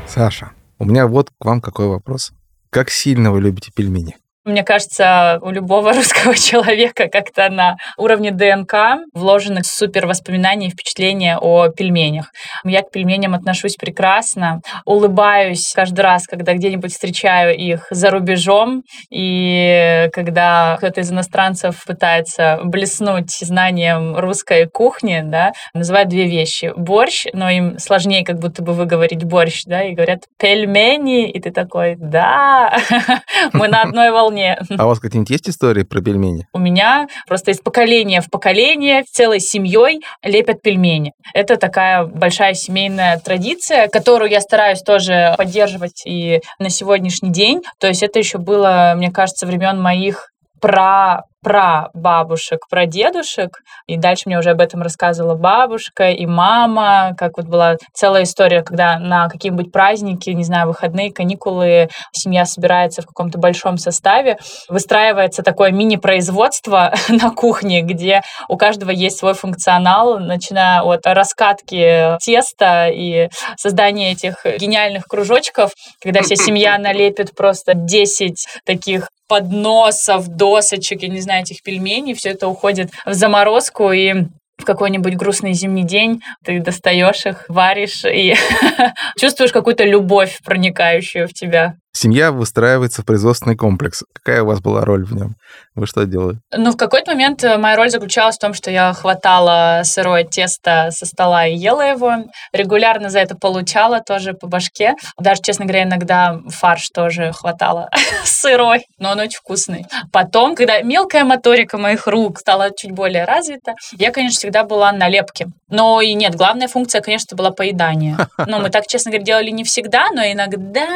Саша, 0.08 0.52
у 0.80 0.86
меня 0.86 1.08
вот 1.08 1.32
к 1.38 1.46
вам 1.46 1.62
какой 1.62 1.88
вопрос. 1.88 2.32
Как 2.70 2.90
сильно 2.90 3.32
вы 3.32 3.42
любите 3.42 3.72
пельмени? 3.76 4.16
Мне 4.46 4.64
кажется, 4.64 5.40
у 5.42 5.52
любого 5.52 5.94
русского 5.94 6.36
человека 6.36 7.08
как-то 7.10 7.50
на 7.50 7.76
уровне 7.98 8.32
ДНК 8.32 9.04
вложены 9.14 9.62
супер 9.64 10.08
воспоминания 10.08 10.68
и 10.68 10.72
впечатления 10.72 11.38
о 11.38 11.68
пельменях. 11.68 12.32
Я 12.64 12.82
к 12.82 12.92
пельменям 12.92 13.34
отношусь 13.34 13.76
прекрасно, 13.76 14.62
улыбаюсь 14.86 15.72
каждый 15.76 16.02
раз, 16.02 16.26
когда 16.26 16.54
где-нибудь 16.54 16.92
встречаю 16.92 17.56
их 17.56 17.88
за 17.92 18.10
рубежом, 18.12 18.84
и 19.12 20.10
когда 20.14 20.78
кто-то 20.78 21.02
из 21.02 21.12
иностранцев 21.12 21.84
пытается 21.86 22.60
блеснуть 22.64 23.32
знанием 23.32 24.16
русской 24.18 24.68
кухни, 24.68 25.22
да, 25.24 25.52
называют 25.74 26.10
две 26.10 26.26
вещи. 26.26 26.72
Борщ, 26.76 27.26
но 27.34 27.50
им 27.50 27.78
сложнее 27.78 28.24
как 28.24 28.40
будто 28.40 28.64
бы 28.64 28.74
выговорить 28.74 29.24
борщ, 29.26 29.64
да, 29.66 29.84
и 29.84 29.94
говорят 29.94 30.24
пельмени, 30.38 31.30
и 31.30 31.40
ты 31.42 31.52
такой, 31.52 31.96
да, 31.98 32.78
мы 33.54 33.68
на 33.68 33.82
одной 33.82 34.12
волне 34.12 34.39
пельмени. 34.40 34.56
А 34.78 34.86
у 34.86 34.88
вас 34.88 35.00
какие-нибудь 35.00 35.30
есть 35.30 35.50
истории 35.50 35.84
про 35.84 36.02
пельмени? 36.02 36.48
У 36.54 36.60
меня 36.60 37.08
просто 37.28 37.52
из 37.52 37.60
поколения 37.60 38.22
в 38.22 38.30
поколение 38.30 39.04
целой 39.12 39.40
семьей 39.40 40.02
лепят 40.24 40.62
пельмени. 40.62 41.14
Это 41.34 41.58
такая 41.58 42.06
большая 42.06 42.54
семейная 42.54 43.20
традиция, 43.20 43.88
которую 43.88 44.32
я 44.32 44.42
стараюсь 44.42 44.82
тоже 44.82 45.34
поддерживать 45.38 46.04
и 46.06 46.42
на 46.60 46.70
сегодняшний 46.70 47.32
день. 47.32 47.62
То 47.80 47.88
есть 47.88 48.04
это 48.04 48.20
еще 48.20 48.38
было, 48.38 48.94
мне 48.96 49.12
кажется, 49.12 49.46
времен 49.46 49.82
моих 49.82 50.30
про 50.60 51.24
про 51.42 51.90
бабушек, 51.94 52.68
про 52.70 52.86
дедушек, 52.86 53.62
и 53.88 53.98
дальше 53.98 54.24
мне 54.26 54.38
уже 54.40 54.52
об 54.52 54.62
этом 54.62 54.82
рассказывала 54.82 55.36
бабушка 55.36 56.10
и 56.12 56.26
мама, 56.26 57.16
как 57.18 57.38
вот 57.38 57.48
была 57.48 57.78
целая 57.94 58.24
история, 58.24 58.62
когда 58.62 59.00
на 59.00 59.30
какие-нибудь 59.30 59.72
праздники, 59.72 60.30
не 60.32 60.44
знаю, 60.44 60.68
выходные, 60.68 61.14
каникулы, 61.14 61.90
семья 62.12 62.46
собирается 62.46 63.02
в 63.02 63.06
каком-то 63.06 63.38
большом 63.38 63.78
составе, 63.78 64.38
выстраивается 64.68 65.44
такое 65.44 65.72
мини-производство 65.72 66.94
на 67.10 67.32
кухне, 67.32 67.82
где 67.82 68.22
у 68.48 68.58
каждого 68.58 68.92
есть 68.92 69.18
свой 69.18 69.34
функционал, 69.34 70.20
начиная 70.20 70.82
от 70.82 71.06
раскатки 71.06 72.18
теста 72.22 72.88
и 72.90 73.30
создания 73.58 74.12
этих 74.12 74.46
гениальных 74.46 75.06
кружочков, 75.06 75.72
когда 76.02 76.22
вся 76.22 76.36
семья 76.36 76.78
налепит 76.80 77.36
просто 77.36 77.74
10 77.76 78.46
таких 78.66 79.10
подносов, 79.30 80.28
досочек, 80.28 81.04
я 81.04 81.08
не 81.08 81.22
знаю, 81.22 81.44
этих 81.44 81.64
пельменей, 81.64 82.16
все 82.16 82.32
это 82.32 82.50
уходит 82.50 82.90
в 83.06 83.14
заморозку, 83.14 83.92
и 83.92 84.26
в 84.58 84.66
какой-нибудь 84.66 85.16
грустный 85.16 85.54
зимний 85.54 85.84
день 85.84 86.22
ты 86.44 86.60
достаешь 86.60 87.26
их, 87.26 87.46
варишь 87.48 88.04
и 88.04 88.36
чувствуешь 89.18 89.54
какую-то 89.54 89.86
любовь, 89.86 90.40
проникающую 90.44 91.28
в 91.28 91.34
тебя. 91.34 91.76
Семья 91.92 92.32
выстраивается 92.32 93.02
в 93.02 93.06
производственный 93.06 93.56
комплекс. 93.56 94.04
Какая 94.14 94.44
у 94.44 94.46
вас 94.46 94.62
была 94.62 94.86
роль 94.86 95.06
в 95.06 95.14
нем? 95.14 95.36
Вы 95.76 95.88
что 95.88 96.06
делали? 96.06 96.38
Ну, 96.56 96.72
в 96.72 96.78
какой-то 96.78 97.12
момент 97.12 97.44
э, 97.44 97.58
моя 97.58 97.76
роль 97.76 97.90
заключалась 97.90 98.36
в 98.36 98.40
том, 98.40 98.54
что 98.54 98.70
я 98.70 98.94
хватала 98.94 99.82
сырое 99.84 100.24
тесто 100.24 100.90
со 100.92 101.06
стола 101.06 101.48
и 101.48 101.56
ела 101.56 101.82
его. 101.82 102.26
Регулярно 102.54 103.10
за 103.10 103.20
это 103.20 103.36
получала 103.36 104.02
тоже 104.02 104.34
по 104.34 104.48
башке. 104.48 104.94
Даже, 105.18 105.42
честно 105.42 105.66
говоря, 105.66 105.84
иногда 105.84 106.40
фарш 106.50 106.90
тоже 106.90 107.32
хватало 107.34 107.90
сырой, 108.24 108.86
но 109.00 109.12
он 109.12 109.20
очень 109.20 109.40
вкусный. 109.40 109.86
Потом, 110.12 110.56
когда 110.56 110.82
мелкая 110.82 111.24
моторика 111.24 111.78
моих 111.78 112.08
рук 112.08 112.40
стала 112.40 112.70
чуть 112.76 112.92
более 112.92 113.26
развита, 113.26 113.74
я, 113.94 114.12
конечно, 114.12 114.38
всегда 114.38 114.64
была 114.64 114.92
на 114.92 115.08
лепке. 115.08 115.48
Но 115.70 116.02
и 116.02 116.14
нет, 116.14 116.36
главная 116.36 116.68
функция, 116.68 117.02
конечно, 117.02 117.36
была 117.36 117.52
поедание. 117.52 118.18
Но 118.48 118.60
мы 118.60 118.70
так, 118.70 118.88
честно 118.88 119.12
говоря, 119.12 119.26
делали 119.26 119.50
не 119.50 119.64
всегда, 119.64 120.10
но 120.12 120.24
иногда 120.24 120.88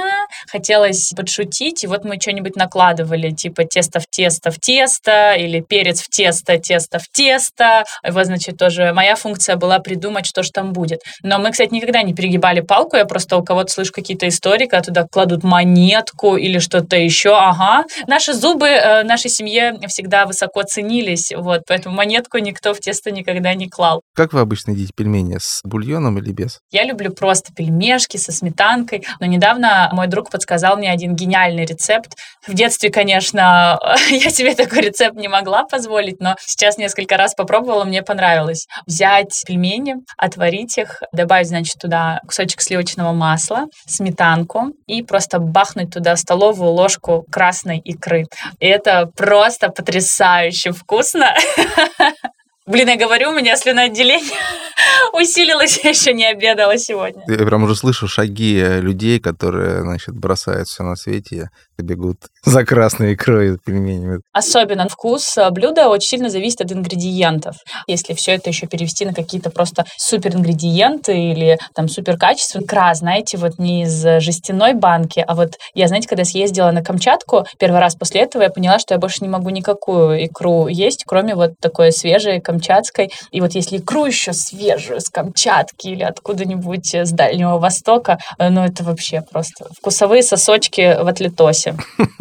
хотела 0.50 0.83
хотелось 0.84 1.14
подшутить, 1.16 1.84
и 1.84 1.88
вот 1.88 2.04
мы 2.04 2.20
что-нибудь 2.20 2.56
накладывали, 2.56 3.32
типа 3.32 3.64
тесто 3.66 4.00
в 4.00 4.08
тесто 4.10 4.52
в 4.52 4.60
тесто, 4.60 5.34
или 5.34 5.62
перец 5.62 6.02
в 6.02 6.10
тесто, 6.10 6.58
тесто 6.58 7.00
в 7.00 7.08
тесто. 7.12 7.84
Вот, 8.08 8.26
значит, 8.26 8.58
тоже 8.58 8.94
моя 8.94 9.16
функция 9.16 9.56
была 9.56 9.80
придумать, 9.80 10.26
что 10.26 10.44
же 10.44 10.52
там 10.52 10.74
будет. 10.74 11.02
Но 11.24 11.40
мы, 11.40 11.52
кстати, 11.52 11.74
никогда 11.74 12.02
не 12.04 12.14
перегибали 12.14 12.62
палку, 12.62 12.98
я 12.98 13.06
просто 13.06 13.38
у 13.38 13.44
кого-то 13.44 13.72
слышу 13.72 13.92
какие-то 13.94 14.28
истории, 14.28 14.66
когда 14.66 14.82
туда 14.82 15.08
кладут 15.10 15.44
монетку 15.44 16.36
или 16.36 16.60
что-то 16.60 16.98
еще, 16.98 17.36
ага. 17.36 17.86
Наши 18.08 18.34
зубы 18.34 18.68
э, 18.68 19.04
нашей 19.04 19.30
семье 19.30 19.78
всегда 19.88 20.26
высоко 20.26 20.64
ценились, 20.64 21.32
вот, 21.36 21.62
поэтому 21.68 21.96
монетку 21.96 22.38
никто 22.38 22.74
в 22.74 22.80
тесто 22.80 23.12
никогда 23.12 23.54
не 23.54 23.70
клал. 23.70 24.02
Как 24.16 24.34
вы 24.34 24.42
обычно 24.42 24.72
едите 24.72 24.92
пельмени, 24.96 25.38
с 25.40 25.62
бульоном 25.64 26.18
или 26.20 26.32
без? 26.32 26.60
Я 26.72 26.84
люблю 26.84 27.12
просто 27.12 27.54
пельмешки 27.54 28.18
со 28.18 28.32
сметанкой, 28.32 29.06
но 29.20 29.26
недавно 29.26 29.90
мой 29.94 30.08
друг 30.08 30.30
подсказал 30.30 30.73
дал 30.74 30.78
мне 30.78 30.92
один 30.92 31.16
гениальный 31.16 31.66
рецепт. 31.66 32.16
В 32.48 32.54
детстве, 32.54 32.90
конечно, 32.90 33.80
я 34.10 34.30
себе 34.30 34.56
такой 34.56 34.82
рецепт 34.82 35.16
не 35.16 35.28
могла 35.28 35.64
позволить, 35.64 36.20
но 36.20 36.36
сейчас 36.40 36.78
несколько 36.78 37.16
раз 37.18 37.36
попробовала, 37.36 37.84
мне 37.84 38.02
понравилось. 38.02 38.68
Взять 38.88 39.44
пельмени, 39.46 39.96
отварить 40.18 40.78
их, 40.78 41.02
добавить, 41.12 41.48
значит, 41.48 41.78
туда 41.80 42.20
кусочек 42.26 42.62
сливочного 42.62 43.14
масла, 43.14 43.66
сметанку 43.86 44.72
и 44.88 45.04
просто 45.04 45.40
бахнуть 45.40 45.92
туда 45.94 46.16
столовую 46.16 46.72
ложку 46.72 47.26
красной 47.32 47.78
икры. 47.78 48.26
И 48.60 48.66
это 48.66 49.10
просто 49.16 49.70
потрясающе 49.70 50.72
вкусно. 50.72 51.34
Блин, 52.66 52.88
я 52.88 52.96
говорю, 52.96 53.32
у 53.32 53.34
меня 53.34 53.58
слюноотделение 53.58 54.40
усилилось, 55.14 55.80
я 55.84 55.90
еще 55.90 56.14
не 56.14 56.26
обедала 56.26 56.78
сегодня. 56.78 57.22
Я 57.28 57.46
прям 57.46 57.64
уже 57.64 57.76
слышу 57.76 58.08
шаги 58.08 58.64
людей, 58.80 59.20
которые, 59.20 59.82
значит, 59.82 60.16
бросают 60.16 60.70
все 60.70 60.84
на 60.84 60.96
свете 60.96 61.50
бегут 61.78 62.18
за 62.46 62.66
красной 62.66 63.14
икрой 63.14 63.58
пельменями. 63.64 64.22
Особенно 64.32 64.88
вкус 64.88 65.38
э, 65.38 65.50
блюда 65.50 65.90
очень 65.90 66.10
сильно 66.10 66.30
зависит 66.30 66.62
от 66.62 66.72
ингредиентов. 66.72 67.56
Если 67.88 68.14
все 68.14 68.34
это 68.34 68.50
еще 68.50 68.68
перевести 68.68 69.06
на 69.06 69.14
какие-то 69.14 69.50
просто 69.50 69.86
супер 69.98 70.36
ингредиенты 70.36 71.18
или 71.18 71.60
там 71.74 71.88
супер 71.88 72.18
качество, 72.18 72.60
икра, 72.60 72.94
знаете, 72.94 73.38
вот 73.38 73.60
не 73.60 73.84
из 73.84 74.02
жестяной 74.22 74.74
банки, 74.74 75.24
а 75.28 75.36
вот 75.36 75.56
я, 75.74 75.88
знаете, 75.88 76.08
когда 76.08 76.24
съездила 76.24 76.72
на 76.72 76.84
Камчатку, 76.84 77.46
первый 77.58 77.80
раз 77.80 77.96
после 77.96 78.22
этого 78.22 78.44
я 78.44 78.50
поняла, 78.50 78.80
что 78.80 78.94
я 78.94 79.00
больше 79.00 79.20
не 79.22 79.30
могу 79.30 79.50
никакую 79.50 80.26
икру 80.26 80.68
есть, 80.68 81.04
кроме 81.06 81.36
вот 81.36 81.54
такой 81.60 81.92
свежей 81.92 82.40
камчатской. 82.54 83.12
И 83.32 83.42
вот 83.42 83.54
если 83.54 83.78
икру 83.78 84.06
еще 84.06 84.34
свежую 84.34 85.02
с 85.02 85.10
Камчатки 85.10 85.88
или 85.88 86.04
откуда-нибудь 86.04 86.94
с 86.94 87.12
Дальнего 87.12 87.58
Востока, 87.58 88.20
э, 88.38 88.50
ну 88.50 88.64
это 88.64 88.84
вообще 88.84 89.22
просто 89.22 89.68
вкусовые 89.78 90.24
сосочки 90.24 90.98
в 91.02 91.08
отлитосе. 91.08 91.76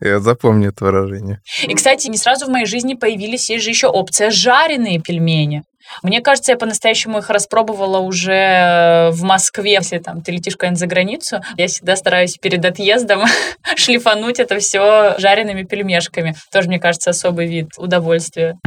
Я 0.00 0.20
запомню 0.20 0.68
это 0.68 0.84
выражение. 0.84 1.40
И, 1.66 1.74
кстати, 1.74 2.08
не 2.08 2.16
сразу 2.16 2.46
в 2.46 2.48
моей 2.48 2.66
жизни 2.66 2.94
появились, 2.94 3.50
есть 3.50 3.64
же 3.64 3.70
еще 3.70 3.88
опция 3.88 4.30
жареные 4.30 5.00
пельмени. 5.00 5.64
Мне 6.02 6.20
кажется, 6.20 6.52
я 6.52 6.58
по-настоящему 6.58 7.18
их 7.18 7.30
распробовала 7.30 7.98
уже 7.98 9.10
в 9.12 9.22
Москве. 9.22 9.72
Если 9.72 9.98
там 9.98 10.22
ты 10.22 10.32
летишь 10.32 10.56
куда-нибудь 10.56 10.78
за 10.78 10.86
границу, 10.86 11.40
я 11.56 11.66
всегда 11.66 11.96
стараюсь 11.96 12.36
перед 12.36 12.64
отъездом 12.64 13.22
шлифануть 13.76 14.38
это 14.38 14.58
все 14.58 15.18
жареными 15.18 15.62
пельмешками. 15.62 16.34
Тоже, 16.52 16.68
мне 16.68 16.78
кажется, 16.78 17.10
особый 17.10 17.46
вид 17.46 17.70
удовольствия. 17.76 18.58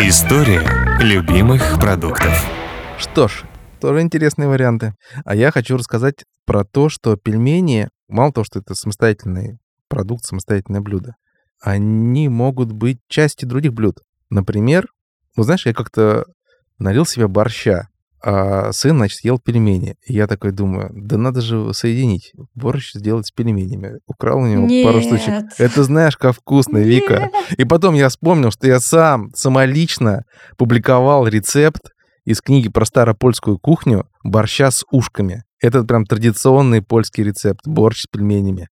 История 0.00 0.62
любимых 1.00 1.78
продуктов. 1.80 2.44
Что 2.98 3.28
ж, 3.28 3.42
тоже 3.80 4.00
интересные 4.00 4.48
варианты. 4.48 4.94
А 5.24 5.34
я 5.34 5.50
хочу 5.50 5.76
рассказать 5.76 6.24
про 6.44 6.64
то, 6.64 6.88
что 6.88 7.16
пельмени, 7.16 7.88
мало 8.08 8.32
того, 8.32 8.44
что 8.44 8.58
это 8.58 8.74
самостоятельный 8.74 9.58
продукт, 9.88 10.24
самостоятельное 10.24 10.80
блюдо, 10.80 11.14
они 11.60 12.28
могут 12.28 12.72
быть 12.72 12.98
частью 13.08 13.48
других 13.48 13.72
блюд. 13.72 13.98
Например, 14.30 14.86
ну, 15.36 15.42
знаешь, 15.42 15.66
я 15.66 15.74
как-то 15.74 16.24
налил 16.78 17.04
себе 17.06 17.28
борща, 17.28 17.88
а 18.20 18.72
сын, 18.72 18.96
значит, 18.96 19.22
ел 19.24 19.38
пельмени. 19.38 19.96
И 20.04 20.12
я 20.12 20.26
такой 20.26 20.50
думаю, 20.50 20.90
да 20.92 21.16
надо 21.16 21.40
же 21.40 21.72
соединить, 21.72 22.32
борщ 22.54 22.92
сделать 22.94 23.26
с 23.26 23.30
пельменями. 23.30 24.00
Украл 24.06 24.38
у 24.40 24.46
него 24.46 24.66
Нет. 24.66 24.84
пару 24.84 25.00
штучек. 25.00 25.44
Это 25.58 25.84
знаешь, 25.84 26.16
как 26.16 26.34
вкусно, 26.34 26.78
Вика. 26.78 27.30
И 27.56 27.64
потом 27.64 27.94
я 27.94 28.08
вспомнил, 28.08 28.50
что 28.50 28.66
я 28.66 28.80
сам 28.80 29.30
самолично 29.34 30.24
публиковал 30.56 31.28
рецепт 31.28 31.92
из 32.24 32.40
книги 32.40 32.68
про 32.68 32.84
старопольскую 32.84 33.58
кухню 33.58 34.08
борща 34.24 34.70
с 34.70 34.84
ушками. 34.90 35.44
Это 35.60 35.84
прям 35.84 36.04
традиционный 36.04 36.82
польский 36.82 37.24
рецепт, 37.24 37.66
борщ 37.66 38.02
с 38.02 38.06
пельменями. 38.06 38.68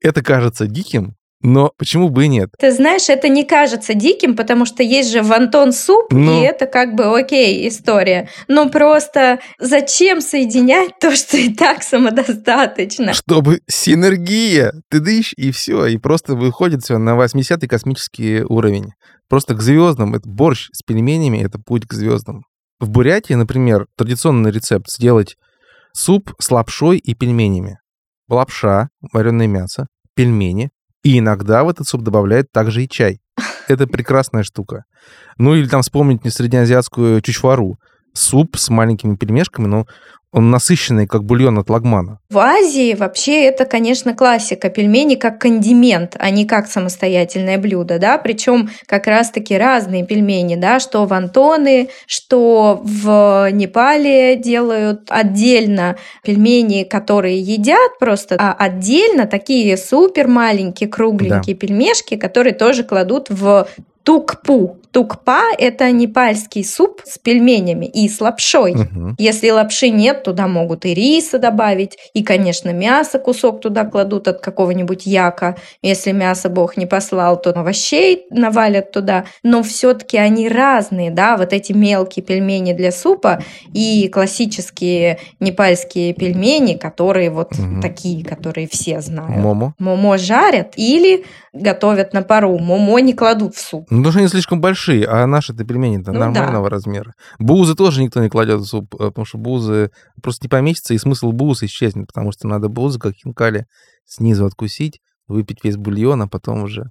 Это 0.00 0.22
кажется 0.22 0.66
диким, 0.66 1.14
но 1.42 1.72
почему 1.76 2.08
бы 2.08 2.24
и 2.24 2.28
нет? 2.28 2.50
Ты 2.58 2.70
знаешь, 2.72 3.08
это 3.08 3.28
не 3.28 3.44
кажется 3.44 3.94
диким, 3.94 4.36
потому 4.36 4.64
что 4.64 4.82
есть 4.82 5.10
же 5.10 5.22
вантон 5.22 5.72
суп, 5.72 6.12
Ну. 6.12 6.40
и 6.40 6.44
это 6.44 6.66
как 6.66 6.94
бы 6.94 7.18
окей 7.18 7.68
история. 7.68 8.28
Но 8.48 8.68
просто 8.70 9.40
зачем 9.58 10.20
соединять 10.20 10.98
то, 11.00 11.14
что 11.16 11.36
и 11.36 11.52
так 11.52 11.82
самодостаточно? 11.82 13.12
Чтобы 13.12 13.60
синергия, 13.68 14.72
ты 14.88 15.00
дышь, 15.00 15.32
и 15.36 15.50
все, 15.50 15.86
и 15.86 15.98
просто 15.98 16.34
выходит 16.34 16.82
все 16.82 16.98
на 16.98 17.16
80-й 17.16 17.68
космический 17.68 18.42
уровень. 18.42 18.92
Просто 19.28 19.54
к 19.54 19.62
звездам. 19.62 20.14
Это 20.14 20.28
борщ 20.28 20.68
с 20.72 20.82
пельменями, 20.82 21.42
это 21.42 21.58
путь 21.58 21.86
к 21.86 21.92
звездам. 21.94 22.44
В 22.80 22.90
Бурятии, 22.90 23.34
например, 23.34 23.86
традиционный 23.96 24.50
рецепт 24.50 24.90
сделать 24.90 25.36
суп 25.94 26.34
с 26.38 26.50
лапшой 26.50 26.98
и 26.98 27.14
пельменями. 27.14 27.78
Лапша, 28.28 28.88
вареное 29.12 29.46
мясо, 29.46 29.86
пельмени, 30.14 30.70
и 31.02 31.18
иногда 31.18 31.64
в 31.64 31.68
этот 31.68 31.88
суп 31.88 32.02
добавляют 32.02 32.50
также 32.52 32.84
и 32.84 32.88
чай. 32.88 33.20
Это 33.68 33.86
прекрасная 33.86 34.42
штука. 34.42 34.84
Ну 35.38 35.54
или 35.54 35.66
там 35.68 35.82
вспомнить 35.82 36.24
не 36.24 36.30
среднеазиатскую 36.30 37.20
чучвару. 37.22 37.78
Суп 38.12 38.56
с 38.56 38.68
маленькими 38.70 39.16
пельмешками, 39.16 39.66
но 39.66 39.86
он 40.32 40.50
насыщенный, 40.50 41.06
как 41.06 41.24
бульон 41.24 41.58
от 41.58 41.68
лагмана. 41.68 42.18
В 42.30 42.38
Азии 42.38 42.94
вообще 42.94 43.44
это, 43.44 43.66
конечно, 43.66 44.14
классика. 44.14 44.70
Пельмени 44.70 45.16
как 45.16 45.38
кондимент, 45.38 46.16
а 46.18 46.30
не 46.30 46.46
как 46.46 46.68
самостоятельное 46.68 47.58
блюдо, 47.58 47.98
да, 47.98 48.16
причем 48.16 48.70
как 48.86 49.06
раз-таки 49.06 49.56
разные 49.58 50.06
пельмени, 50.06 50.54
да, 50.56 50.80
что 50.80 51.04
вантоны, 51.04 51.90
что 52.06 52.80
в 52.82 53.50
Непале 53.52 54.36
делают 54.36 55.02
отдельно 55.10 55.96
пельмени, 56.24 56.84
которые 56.84 57.38
едят 57.38 57.98
просто, 58.00 58.36
а 58.38 58.54
отдельно 58.54 59.26
такие 59.26 59.76
супер 59.76 60.28
маленькие 60.28 60.88
кругленькие 60.88 61.54
пельмешки, 61.56 62.16
которые 62.16 62.54
тоже 62.54 62.84
кладут 62.84 63.28
в 63.28 63.68
тукпу. 64.02 64.78
Тукпа– 64.92 65.42
это 65.58 65.90
непальский 65.90 66.64
суп 66.64 67.00
с 67.04 67.16
пельменями 67.18 67.86
и 67.86 68.08
с 68.08 68.20
лапшой. 68.20 68.74
Мгм. 68.74 69.16
Если 69.18 69.48
лапши 69.50 69.88
нет, 69.88 70.22
туда 70.22 70.46
могут 70.46 70.84
и 70.84 70.92
риса 70.92 71.38
добавить, 71.38 71.96
и, 72.12 72.22
конечно, 72.22 72.70
мясо 72.70 73.18
кусок 73.18 73.62
туда 73.62 73.84
кладут 73.84 74.28
от 74.28 74.40
какого-нибудь 74.40 75.06
яка. 75.06 75.56
Если 75.80 76.12
мясо 76.12 76.50
Бог 76.50 76.76
не 76.76 76.84
послал, 76.84 77.40
то 77.40 77.50
овощей 77.50 78.26
навалят 78.30 78.92
туда. 78.92 79.24
Но 79.42 79.62
все-таки 79.62 80.18
они 80.18 80.48
разные, 80.48 81.10
да, 81.10 81.38
вот 81.38 81.54
эти 81.54 81.72
мелкие 81.72 82.22
пельмени 82.22 82.74
для 82.74 82.92
супа 82.92 83.42
и 83.72 84.08
классические 84.08 85.18
непальские 85.40 86.12
пельмени, 86.12 86.74
которые 86.74 87.30
вот 87.30 87.56
Мгм. 87.56 87.80
такие, 87.80 88.24
которые 88.24 88.68
все 88.70 89.00
знают. 89.00 89.36
Момо. 89.42 89.74
Момо 89.78 90.18
жарят 90.18 90.74
или 90.76 91.24
готовят 91.54 92.12
на 92.12 92.22
пару. 92.22 92.58
Момо 92.58 92.98
не 93.00 93.14
кладут 93.14 93.54
в 93.56 93.60
суп. 93.60 93.86
Ну, 93.90 94.10
что 94.10 94.18
они 94.18 94.28
слишком 94.28 94.60
большие, 94.82 95.06
а 95.06 95.26
наши-то 95.26 95.64
пельмени-то 95.64 96.12
Ну 96.12 96.18
нормального 96.18 96.68
размера. 96.68 97.14
Бузы 97.38 97.74
тоже 97.74 98.02
никто 98.02 98.22
не 98.22 98.28
кладет 98.28 98.60
в 98.60 98.66
суп, 98.66 98.94
э, 98.94 99.08
потому 99.08 99.24
что 99.24 99.38
бузы 99.38 99.90
просто 100.22 100.46
не 100.46 100.48
поместятся, 100.48 100.94
и 100.94 100.98
смысл 100.98 101.32
буз 101.32 101.62
исчезнет, 101.62 102.06
потому 102.08 102.32
что 102.32 102.48
надо 102.48 102.68
бузы, 102.68 102.98
как 102.98 103.14
хинкали, 103.14 103.66
снизу 104.06 104.46
откусить, 104.46 105.00
выпить 105.28 105.64
весь 105.64 105.76
бульон, 105.76 106.22
а 106.22 106.28
потом 106.28 106.64
уже 106.64 106.86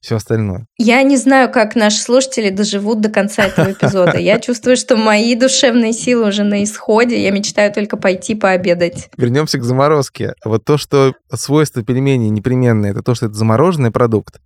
все 0.00 0.16
остальное. 0.16 0.66
Я 0.78 1.00
не 1.04 1.16
знаю, 1.16 1.50
как 1.50 1.76
наши 1.76 1.98
слушатели 1.98 2.50
доживут 2.50 3.00
до 3.00 3.08
конца 3.08 3.44
этого 3.44 3.70
эпизода. 3.70 4.18
Я 4.18 4.40
чувствую, 4.40 4.76
что 4.76 4.96
мои 4.96 5.36
душевные 5.36 5.92
силы 5.92 6.28
уже 6.28 6.42
на 6.42 6.64
исходе. 6.64 7.22
Я 7.22 7.30
мечтаю 7.30 7.72
только 7.72 7.96
пойти 7.96 8.34
пообедать. 8.34 9.10
Вернемся 9.16 9.58
к 9.58 9.62
заморозке. 9.62 10.34
Вот 10.44 10.64
то, 10.64 10.76
что 10.76 11.14
свойство 11.32 11.84
пельменей 11.84 12.30
непременное, 12.30 12.90
это 12.90 13.02
то, 13.02 13.14
что 13.14 13.26
это 13.26 13.36
замороженный 13.36 13.92
продукт, 13.92 14.40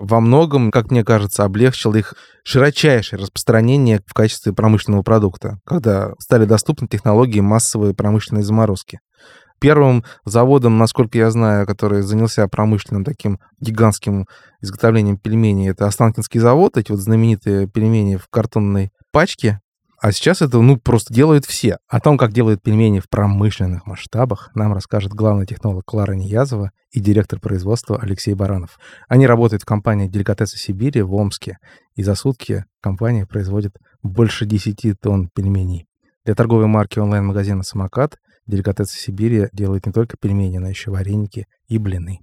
во 0.00 0.20
многом, 0.20 0.70
как 0.70 0.90
мне 0.90 1.04
кажется, 1.04 1.44
облегчило 1.44 1.94
их 1.94 2.14
широчайшее 2.42 3.20
распространение 3.20 4.00
в 4.06 4.14
качестве 4.14 4.52
промышленного 4.52 5.02
продукта, 5.02 5.58
когда 5.64 6.14
стали 6.18 6.46
доступны 6.46 6.88
технологии 6.88 7.40
массовой 7.40 7.94
промышленной 7.94 8.42
заморозки. 8.42 9.00
Первым 9.60 10.04
заводом, 10.24 10.78
насколько 10.78 11.18
я 11.18 11.30
знаю, 11.30 11.66
который 11.66 12.00
занялся 12.00 12.48
промышленным 12.48 13.04
таким 13.04 13.38
гигантским 13.60 14.26
изготовлением 14.62 15.18
пельменей, 15.18 15.68
это 15.68 15.86
Останкинский 15.86 16.40
завод, 16.40 16.78
эти 16.78 16.92
вот 16.92 17.00
знаменитые 17.00 17.68
пельмени 17.68 18.16
в 18.16 18.26
картонной 18.30 18.90
пачке. 19.12 19.60
А 20.02 20.12
сейчас 20.12 20.40
это, 20.40 20.58
ну, 20.60 20.78
просто 20.78 21.12
делают 21.12 21.44
все. 21.44 21.76
О 21.86 22.00
том, 22.00 22.16
как 22.16 22.32
делают 22.32 22.62
пельмени 22.62 23.00
в 23.00 23.08
промышленных 23.10 23.86
масштабах, 23.86 24.50
нам 24.54 24.72
расскажет 24.72 25.12
главный 25.12 25.44
технолог 25.44 25.84
Клара 25.84 26.14
Ниязова 26.14 26.70
и 26.90 27.00
директор 27.00 27.38
производства 27.38 27.98
Алексей 28.00 28.32
Баранов. 28.32 28.78
Они 29.08 29.26
работают 29.26 29.62
в 29.62 29.66
компании 29.66 30.08
«Деликатесы 30.08 30.56
Сибири» 30.56 31.02
в 31.02 31.14
Омске, 31.14 31.58
и 31.96 32.02
за 32.02 32.14
сутки 32.14 32.64
компания 32.80 33.26
производит 33.26 33.76
больше 34.02 34.46
10 34.46 34.98
тонн 34.98 35.28
пельменей. 35.34 35.86
Для 36.24 36.34
торговой 36.34 36.66
марки 36.66 36.98
онлайн-магазина 36.98 37.62
«Самокат» 37.62 38.16
«Деликатесы 38.46 38.98
Сибири» 38.98 39.48
делают 39.52 39.84
не 39.84 39.92
только 39.92 40.16
пельмени, 40.18 40.56
но 40.56 40.70
еще 40.70 40.90
вареники 40.90 41.46
и 41.68 41.76
блины. 41.76 42.20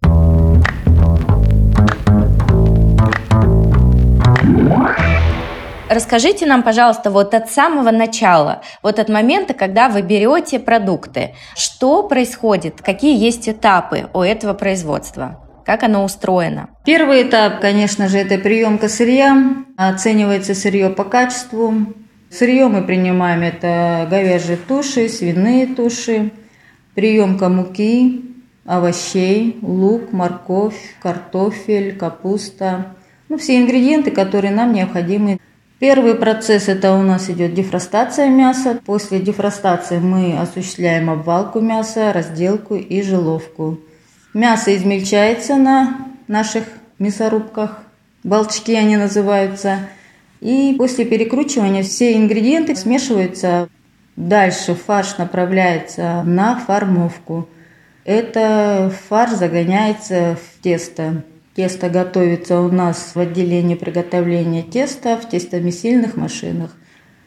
Расскажите 5.89 6.45
нам, 6.45 6.63
пожалуйста, 6.63 7.11
вот 7.11 7.33
от 7.33 7.49
самого 7.49 7.91
начала, 7.91 8.61
вот 8.83 8.99
от 8.99 9.07
момента, 9.07 9.53
когда 9.53 9.87
вы 9.87 10.01
берете 10.01 10.59
продукты, 10.59 11.33
что 11.55 12.03
происходит, 12.03 12.81
какие 12.81 13.17
есть 13.17 13.47
этапы 13.47 14.09
у 14.13 14.21
этого 14.21 14.53
производства, 14.53 15.47
как 15.65 15.83
оно 15.83 16.03
устроено? 16.03 16.69
Первый 16.83 17.23
этап, 17.23 17.61
конечно 17.61 18.09
же, 18.09 18.17
это 18.17 18.37
приемка 18.37 18.89
сырья. 18.89 19.65
Оценивается 19.77 20.55
сырье 20.55 20.89
по 20.89 21.05
качеству. 21.05 21.73
Сырье 22.29 22.67
мы 22.67 22.83
принимаем 22.83 23.41
это 23.41 24.07
говяжьи 24.09 24.57
туши, 24.57 25.07
свиные 25.07 25.67
туши, 25.67 26.31
приемка 26.95 27.47
муки, 27.47 28.25
овощей, 28.65 29.57
лук, 29.61 30.11
морковь, 30.11 30.95
картофель, 31.01 31.97
капуста. 31.97 32.95
Ну, 33.29 33.37
все 33.37 33.57
ингредиенты, 33.57 34.11
которые 34.11 34.51
нам 34.51 34.73
необходимы. 34.73 35.39
Первый 35.79 36.15
процесс 36.15 36.69
это 36.69 36.93
у 36.93 37.03
нас 37.03 37.29
идет 37.29 37.53
дефростация 37.53 38.29
мяса. 38.29 38.79
После 38.83 39.19
дефростации 39.19 39.99
мы 39.99 40.35
осуществляем 40.39 41.07
обвалку 41.07 41.59
мяса, 41.59 42.11
разделку 42.11 42.75
и 42.75 43.01
жиловку. 43.03 43.79
Мясо 44.33 44.75
измельчается 44.75 45.55
на 45.55 45.99
наших 46.27 46.63
мясорубках, 46.97 47.83
балчки 48.23 48.73
они 48.73 48.97
называются. 48.97 49.87
И 50.41 50.73
после 50.79 51.05
перекручивания 51.05 51.83
все 51.83 52.17
ингредиенты 52.17 52.75
смешиваются. 52.75 53.69
Дальше 54.15 54.73
фарш 54.73 55.19
направляется 55.19 56.23
на 56.23 56.57
формовку. 56.57 57.47
Это 58.03 58.91
фарш 59.09 59.33
загоняется 59.33 60.37
в 60.41 60.63
тесто. 60.63 61.23
Тесто 61.57 61.89
готовится 61.89 62.59
у 62.59 62.71
нас 62.71 63.13
в 63.15 63.19
отделении 63.19 63.73
приготовления 63.73 64.61
теста 64.61 65.17
в 65.17 65.27
тестомесильных 65.27 66.15
машинах. 66.15 66.69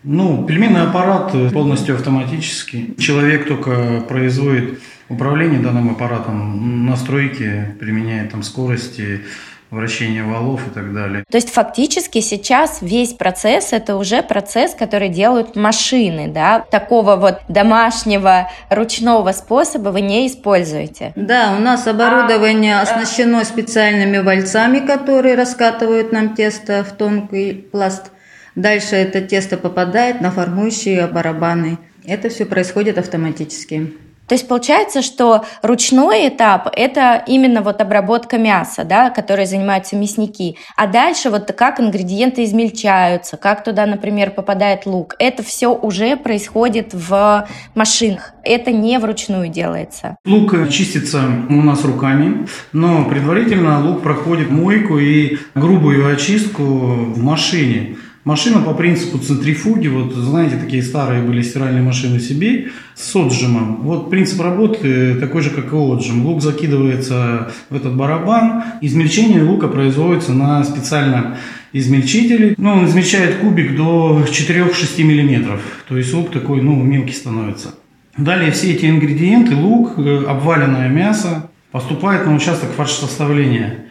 Ну, 0.04 0.46
пельменный 0.46 0.82
аппарат 0.82 1.32
полностью 1.52 1.96
автоматический. 1.96 2.94
Человек 2.96 3.48
только 3.48 4.04
производит 4.08 4.78
управление 5.08 5.58
данным 5.58 5.90
аппаратом, 5.90 6.86
настройки, 6.86 7.74
применяет 7.80 8.30
там 8.30 8.44
скорости, 8.44 9.22
вращение 9.70 10.22
валов 10.24 10.66
и 10.66 10.70
так 10.70 10.92
далее. 10.92 11.24
То 11.30 11.36
есть 11.36 11.50
фактически 11.50 12.20
сейчас 12.20 12.78
весь 12.80 13.14
процесс 13.14 13.72
это 13.72 13.96
уже 13.96 14.22
процесс, 14.22 14.74
который 14.74 15.08
делают 15.08 15.56
машины, 15.56 16.28
да? 16.28 16.60
Такого 16.70 17.16
вот 17.16 17.40
домашнего 17.48 18.50
ручного 18.68 19.32
способа 19.32 19.90
вы 19.90 20.00
не 20.00 20.26
используете. 20.26 21.12
Да, 21.16 21.54
у 21.56 21.60
нас 21.60 21.86
оборудование 21.86 22.80
оснащено 22.80 23.44
специальными 23.44 24.18
вальцами, 24.18 24.80
которые 24.80 25.34
раскатывают 25.34 26.12
нам 26.12 26.34
тесто 26.34 26.84
в 26.84 26.92
тонкий 26.92 27.52
пласт. 27.52 28.10
Дальше 28.54 28.96
это 28.96 29.20
тесто 29.20 29.56
попадает 29.56 30.20
на 30.20 30.30
формующие 30.30 31.06
барабаны. 31.06 31.78
Это 32.04 32.28
все 32.28 32.44
происходит 32.44 32.98
автоматически. 32.98 33.92
То 34.30 34.34
есть 34.34 34.46
получается, 34.46 35.02
что 35.02 35.44
ручной 35.60 36.28
этап– 36.28 36.68
это 36.76 37.20
именно 37.26 37.62
вот 37.62 37.80
обработка 37.80 38.38
мяса, 38.38 38.84
да, 38.84 39.10
которой 39.10 39.44
занимаются 39.44 39.96
мясники. 39.96 40.56
А 40.76 40.86
дальше 40.86 41.30
вот 41.30 41.50
как 41.50 41.80
ингредиенты 41.80 42.44
измельчаются, 42.44 43.36
как 43.36 43.64
туда, 43.64 43.86
например, 43.86 44.30
попадает 44.30 44.86
лук. 44.86 45.16
Это 45.18 45.42
все 45.42 45.74
уже 45.74 46.16
происходит 46.16 46.94
в 46.94 47.48
машинах. 47.74 48.34
Это 48.44 48.70
не 48.70 49.00
вручную 49.00 49.48
делается. 49.48 50.16
Лук 50.24 50.54
чистится 50.70 51.24
у 51.48 51.60
нас 51.60 51.84
руками, 51.84 52.46
но 52.72 53.06
предварительно 53.06 53.84
лук 53.84 54.02
проходит 54.02 54.48
мойку 54.48 54.96
и 54.96 55.38
грубую 55.56 56.14
очистку 56.14 56.62
в 56.62 57.20
машине. 57.20 57.96
Машина 58.24 58.60
по 58.60 58.74
принципу 58.74 59.16
центрифуги, 59.16 59.88
вот 59.88 60.12
знаете, 60.12 60.56
такие 60.56 60.82
старые 60.82 61.22
были 61.22 61.40
стиральные 61.40 61.82
машины 61.82 62.20
Сибирь 62.20 62.70
с 62.94 63.16
отжимом. 63.16 63.80
Вот 63.82 64.10
принцип 64.10 64.42
работы 64.42 65.14
такой 65.14 65.40
же, 65.40 65.48
как 65.48 65.72
и 65.72 65.76
отжим. 65.76 66.26
Лук 66.26 66.42
закидывается 66.42 67.50
в 67.70 67.76
этот 67.76 67.96
барабан, 67.96 68.64
измельчение 68.82 69.42
лука 69.42 69.68
производится 69.68 70.34
на 70.34 70.62
специальном 70.64 71.36
измельчителе. 71.72 72.54
Ну, 72.58 72.72
он 72.72 72.86
измельчает 72.86 73.36
кубик 73.36 73.74
до 73.74 74.22
4-6 74.30 75.02
миллиметров, 75.02 75.62
то 75.88 75.96
есть 75.96 76.12
лук 76.12 76.30
такой, 76.30 76.60
ну, 76.60 76.76
мелкий 76.82 77.14
становится. 77.14 77.74
Далее 78.18 78.50
все 78.52 78.72
эти 78.72 78.84
ингредиенты, 78.84 79.56
лук, 79.56 79.94
э, 79.96 80.24
обваленное 80.28 80.90
мясо, 80.90 81.48
поступает 81.72 82.26
на 82.26 82.34
участок 82.34 82.70
фаршесоставления, 82.76 83.86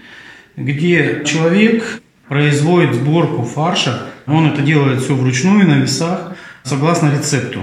где 0.56 1.24
человек 1.26 2.02
производит 2.28 2.94
сборку 2.94 3.42
фарша 3.42 4.04
он 4.36 4.48
это 4.48 4.62
делает 4.62 5.02
все 5.02 5.16
вручную 5.16 5.68
на 5.68 5.76
весах, 5.76 6.34
согласно 6.64 7.12
рецепту. 7.12 7.60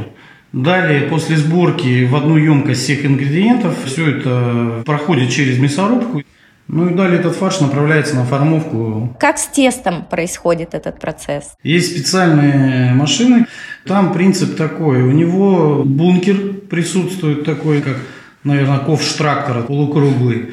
Далее, 0.53 1.03
после 1.03 1.37
сборки 1.37 2.07
в 2.07 2.17
одну 2.17 2.37
емкость 2.37 2.83
всех 2.83 3.05
ингредиентов, 3.05 3.77
все 3.85 4.11
это 4.11 4.83
проходит 4.87 5.31
через 5.31 5.59
мясорубку. 5.59 6.23
Ну 6.69 6.91
и 6.91 6.95
далее 6.95 7.21
этот 7.21 7.37
фарш 7.37 7.61
направляется 7.61 8.17
на 8.17 8.25
формовку. 8.25 9.17
Как 9.21 9.39
с 9.39 9.47
тестом 9.47 10.05
происходит 10.05 10.75
этот 10.75 10.99
процесс? 10.99 11.57
Есть 11.63 11.93
специальные 11.93 12.93
машины. 12.95 13.47
Там 13.85 14.13
принцип 14.13 14.57
такой. 14.57 15.03
У 15.03 15.13
него 15.13 15.85
бункер 15.85 16.55
присутствует 16.69 17.45
такой, 17.45 17.83
как, 17.83 17.99
наверное, 18.43 18.79
ковш 18.79 19.13
трактора 19.13 19.63
полукруглый. 19.63 20.51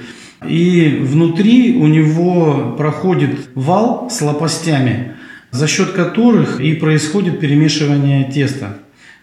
И 0.48 1.00
внутри 1.02 1.78
у 1.78 1.88
него 1.88 2.76
проходит 2.78 3.50
вал 3.56 4.10
с 4.12 4.22
лопастями 4.22 5.16
за 5.54 5.68
счет 5.68 5.92
которых 5.92 6.60
и 6.60 6.74
происходит 6.74 7.40
перемешивание 7.40 8.30
теста. 8.30 8.78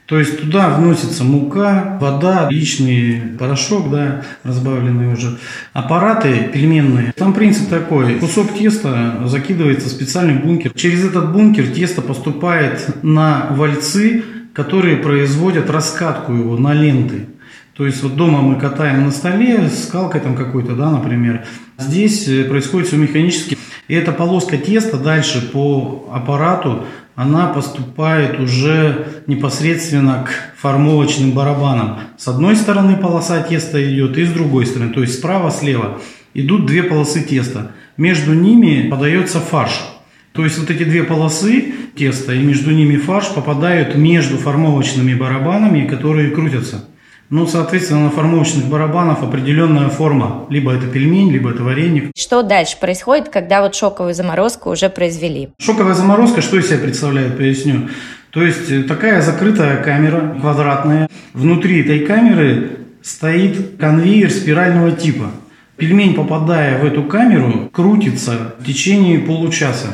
То 0.07 0.19
есть 0.19 0.41
туда 0.41 0.71
вносится 0.71 1.23
мука, 1.23 1.99
вода, 2.01 2.49
яичный 2.51 3.37
порошок, 3.39 3.91
да, 3.91 4.23
разбавленный 4.43 5.13
уже, 5.13 5.39
аппараты 5.73 6.51
пельменные. 6.53 7.13
Там 7.17 7.33
принцип 7.33 7.69
такой, 7.69 8.15
кусок 8.15 8.55
теста 8.55 9.23
закидывается 9.27 9.89
в 9.89 9.93
специальный 9.93 10.35
бункер. 10.35 10.73
Через 10.75 11.05
этот 11.05 11.33
бункер 11.33 11.69
тесто 11.69 12.01
поступает 12.01 13.05
на 13.05 13.49
вальцы, 13.51 14.25
которые 14.53 14.97
производят 14.97 15.71
раскатку 15.71 16.33
его 16.33 16.57
на 16.57 16.75
ленты. 16.75 17.27
То 17.75 17.87
есть 17.87 18.03
вот 18.03 18.17
дома 18.17 18.43
мы 18.43 18.59
катаем 18.59 19.05
на 19.05 19.11
столе 19.11 19.69
с 19.69 19.87
калкой 19.87 20.21
там 20.21 20.35
какой-то, 20.35 20.75
да, 20.75 20.91
например. 20.91 21.45
Здесь 21.79 22.29
э, 22.29 22.45
происходит 22.45 22.89
все 22.89 22.97
механически. 22.97 23.57
И 23.89 23.95
эта 23.95 24.13
полоска 24.13 24.59
теста 24.59 24.99
дальше 24.99 25.51
по 25.51 26.11
аппарату, 26.13 26.85
она 27.15 27.49
поступает 27.49 28.39
уже 28.39 29.23
непосредственно 29.27 30.25
к 30.25 30.59
формовочным 30.59 31.33
барабанам. 31.33 32.01
С 32.17 32.29
одной 32.29 32.57
стороны 32.57 32.97
полоса 32.97 33.43
теста 33.43 33.83
идет 33.83 34.17
и 34.17 34.25
с 34.25 34.33
другой 34.33 34.67
стороны, 34.67 34.93
то 34.93 35.01
есть 35.01 35.19
справа-слева 35.19 36.01
идут 36.35 36.67
две 36.67 36.83
полосы 36.83 37.23
теста. 37.23 37.73
Между 37.97 38.35
ними 38.35 38.89
подается 38.89 39.41
фарш. 39.41 39.81
То 40.33 40.45
есть 40.45 40.59
вот 40.59 40.71
эти 40.71 40.85
две 40.85 41.03
полосы 41.03 41.75
теста 41.97 42.33
и 42.33 42.43
между 42.43 42.71
ними 42.71 42.97
фарш 42.97 43.29
попадают 43.35 43.97
между 43.97 44.39
формовочными 44.39 45.15
барабанами, 45.15 45.87
которые 45.87 46.31
крутятся. 46.31 46.85
Ну, 47.31 47.47
соответственно, 47.47 48.05
на 48.05 48.11
формовочных 48.11 48.67
барабанах 48.67 49.23
определенная 49.23 49.89
форма. 49.89 50.47
Либо 50.51 50.73
это 50.73 50.89
пельмень, 50.89 51.31
либо 51.31 51.51
это 51.51 51.63
вареник. 51.63 52.11
Что 52.17 52.43
дальше 52.43 52.77
происходит, 52.81 53.29
когда 53.29 53.63
вот 53.63 53.77
шоковую 53.77 54.15
заморозку 54.15 54.71
уже 54.71 54.89
произвели? 54.89 55.51
Шоковая 55.61 55.95
заморозка, 55.95 56.43
что 56.43 56.59
из 56.59 56.67
себя 56.67 56.79
представляет, 56.79 57.37
поясню. 57.37 57.89
То 58.31 58.43
есть 58.43 58.69
э, 58.73 58.83
такая 58.83 59.23
закрытая 59.23 59.81
камера, 59.81 60.37
квадратная. 60.41 61.09
Внутри 61.33 61.83
этой 61.83 62.01
камеры 62.01 62.79
стоит 63.01 63.77
конвейер 63.79 64.31
спирального 64.31 64.91
типа. 64.91 65.31
Пельмень, 65.77 66.15
попадая 66.15 66.81
в 66.81 66.85
эту 66.85 67.05
камеру, 67.05 67.71
крутится 67.73 68.55
в 68.59 68.65
течение 68.65 69.21
получаса. 69.21 69.87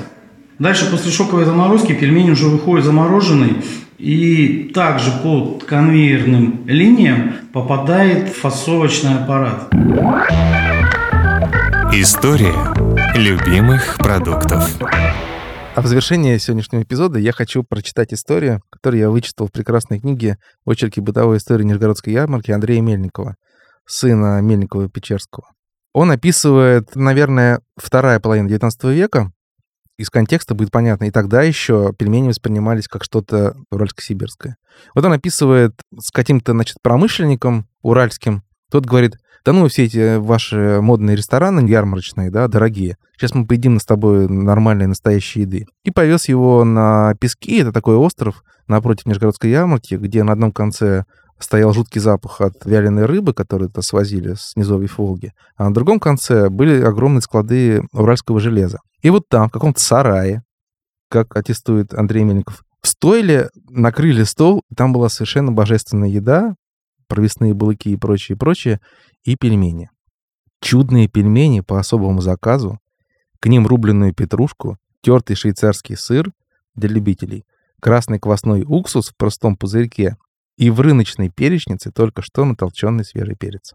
Дальше 0.58 0.90
после 0.90 1.10
шоковой 1.10 1.44
заморозки 1.44 1.92
пельмень 1.92 2.30
уже 2.30 2.46
выходит 2.46 2.86
замороженный 2.86 3.62
и 3.98 4.70
также 4.74 5.10
по 5.22 5.58
конвейерным 5.58 6.66
линиям 6.66 7.34
попадает 7.52 8.30
в 8.30 8.40
фасовочный 8.40 9.16
аппарат. 9.16 9.68
История 11.92 12.54
любимых 13.14 13.98
продуктов. 13.98 14.64
А 15.74 15.82
в 15.82 15.86
завершение 15.86 16.38
сегодняшнего 16.38 16.82
эпизода 16.82 17.18
я 17.18 17.32
хочу 17.32 17.62
прочитать 17.62 18.14
историю, 18.14 18.62
которую 18.70 19.00
я 19.00 19.10
вычитал 19.10 19.48
в 19.48 19.52
прекрасной 19.52 20.00
книге 20.00 20.38
«Очерки 20.64 21.00
бытовой 21.00 21.36
истории 21.36 21.64
Нижегородской 21.64 22.14
ярмарки» 22.14 22.50
Андрея 22.50 22.80
Мельникова, 22.80 23.36
сына 23.86 24.40
Мельникова 24.40 24.88
Печерского. 24.88 25.50
Он 25.92 26.10
описывает, 26.10 26.96
наверное, 26.96 27.60
вторая 27.76 28.20
половина 28.20 28.48
XIX 28.48 28.94
века, 28.94 29.32
из 29.98 30.11
контекста 30.11 30.54
будет 30.54 30.70
понятно. 30.70 31.04
И 31.04 31.11
тогда 31.11 31.42
еще 31.42 31.92
пельмени 31.98 32.28
воспринимались 32.28 32.88
как 32.88 33.04
что-то 33.04 33.56
уральско-сибирское. 33.70 34.56
Вот 34.94 35.04
он 35.04 35.12
описывает 35.12 35.74
с 35.98 36.11
каким-то, 36.11 36.52
значит, 36.52 36.78
промышленником 36.82 37.66
уральским. 37.82 38.42
Тот 38.70 38.85
говорит, 38.85 39.16
да 39.44 39.52
ну, 39.52 39.68
все 39.68 39.85
эти 39.85 40.16
ваши 40.16 40.80
модные 40.82 41.16
рестораны 41.16 41.68
ярмарочные, 41.68 42.30
да, 42.30 42.48
дорогие. 42.48 42.96
Сейчас 43.16 43.32
мы 43.32 43.46
поедим 43.46 43.78
с 43.78 43.85
тобой 43.85 44.28
нормальной 44.28 44.88
настоящей 44.88 45.42
еды. 45.42 45.66
И 45.85 45.92
повез 45.92 46.28
его 46.28 46.64
на 46.64 47.14
пески, 47.20 47.59
это 47.59 47.72
такой 47.72 47.94
остров 47.94 48.42
напротив 48.66 49.06
Нижегородской 49.06 49.50
ярмарки, 49.50 49.94
где 49.94 50.24
на 50.24 50.32
одном 50.32 50.50
конце 50.50 51.04
стоял 51.38 51.72
жуткий 51.72 52.01
запах 52.01 52.40
от 52.40 52.64
вяленой 52.64 53.05
рыбы, 53.05 53.35
которую 53.35 53.70
то 53.70 53.83
свозили 53.83 54.35
с 54.35 54.57
низовьев 54.57 54.99
Волги, 54.99 55.33
а 55.57 55.68
на 55.68 55.75
другом 55.75 56.01
конце 56.01 56.49
были 56.49 56.83
огромные 56.83 57.20
склады 57.20 57.83
уральского 57.92 58.40
железа. 58.40 58.79
И 59.03 59.11
вот 59.11 59.29
там, 59.29 59.49
в 59.49 59.53
каком-то 59.53 59.81
сарае, 59.81 60.42
как 61.11 61.37
аттестует 61.37 61.94
Андрей 61.94 62.25
Мельников, 62.25 62.62
в 62.81 62.88
стойле 62.88 63.51
накрыли 63.68 64.22
стол, 64.22 64.62
и 64.70 64.75
там 64.75 64.92
была 64.92 65.09
совершенно 65.09 65.53
божественная 65.53 66.09
еда, 66.09 66.55
провесные 67.09 67.55
булыки 67.55 67.88
и 67.90 67.96
прочее, 67.96 68.37
прочее, 68.37 68.81
и 69.25 69.37
пельмени. 69.37 69.90
Чудные 70.61 71.09
пельмени 71.09 71.61
по 71.61 71.79
особому 71.79 72.20
заказу, 72.20 72.79
к 73.40 73.46
ним 73.46 73.66
рубленную 73.66 74.14
петрушку, 74.14 74.79
тертый 75.03 75.37
швейцарский 75.37 75.96
сыр 75.96 76.33
для 76.75 76.88
любителей, 76.88 77.44
красный 77.81 78.18
квасной 78.18 78.64
уксус 78.66 79.11
в 79.11 79.16
простом 79.16 79.57
пузырьке 79.57 80.16
и 80.56 80.70
в 80.70 80.80
рыночной 80.80 81.30
перечнице 81.30 81.90
только 81.90 82.22
что 82.22 82.44
натолченный 82.44 83.04
свежий 83.04 83.34
перец. 83.34 83.74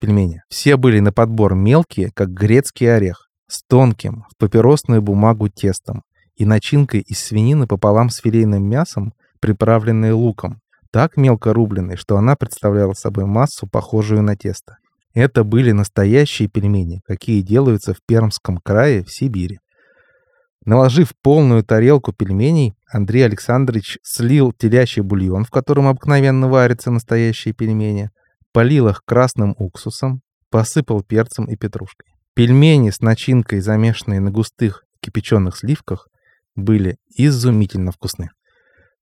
Пельмени. 0.00 0.42
Все 0.48 0.76
были 0.76 0.98
на 1.00 1.12
подбор 1.12 1.54
мелкие, 1.54 2.10
как 2.12 2.30
грецкий 2.30 2.92
орех, 2.92 3.28
с 3.46 3.62
тонким, 3.62 4.24
в 4.30 4.36
папиросную 4.36 5.02
бумагу 5.02 5.48
тестом 5.48 6.02
и 6.36 6.44
начинкой 6.44 7.00
из 7.00 7.18
свинины 7.18 7.66
пополам 7.66 8.10
с 8.10 8.16
филейным 8.16 8.64
мясом, 8.64 9.12
приправленной 9.40 10.12
луком, 10.12 10.60
так 10.90 11.16
мелко 11.16 11.52
рубленной, 11.52 11.96
что 11.96 12.16
она 12.16 12.36
представляла 12.36 12.94
собой 12.94 13.26
массу, 13.26 13.66
похожую 13.66 14.22
на 14.22 14.36
тесто. 14.36 14.78
Это 15.14 15.44
были 15.44 15.72
настоящие 15.72 16.48
пельмени, 16.48 17.00
какие 17.06 17.42
делаются 17.42 17.92
в 17.92 17.98
Пермском 18.06 18.58
крае 18.58 19.04
в 19.04 19.12
Сибири. 19.12 19.60
Наложив 20.64 21.12
полную 21.22 21.64
тарелку 21.64 22.12
пельменей, 22.12 22.74
Андрей 22.88 23.24
Александрович 23.24 23.98
слил 24.02 24.52
телячий 24.52 25.02
бульон, 25.02 25.44
в 25.44 25.50
котором 25.50 25.88
обыкновенно 25.88 26.48
варятся 26.48 26.90
настоящие 26.90 27.52
пельмени, 27.52 28.10
полил 28.52 28.88
их 28.88 29.02
красным 29.04 29.56
уксусом, 29.58 30.22
посыпал 30.50 31.02
перцем 31.02 31.46
и 31.46 31.56
петрушкой. 31.56 32.14
Пельмени 32.34 32.90
с 32.90 33.00
начинкой, 33.00 33.60
замешанные 33.60 34.20
на 34.20 34.30
густых 34.30 34.84
кипяченых 35.00 35.56
сливках, 35.56 36.08
были 36.54 36.96
изумительно 37.16 37.90
вкусны. 37.90 38.30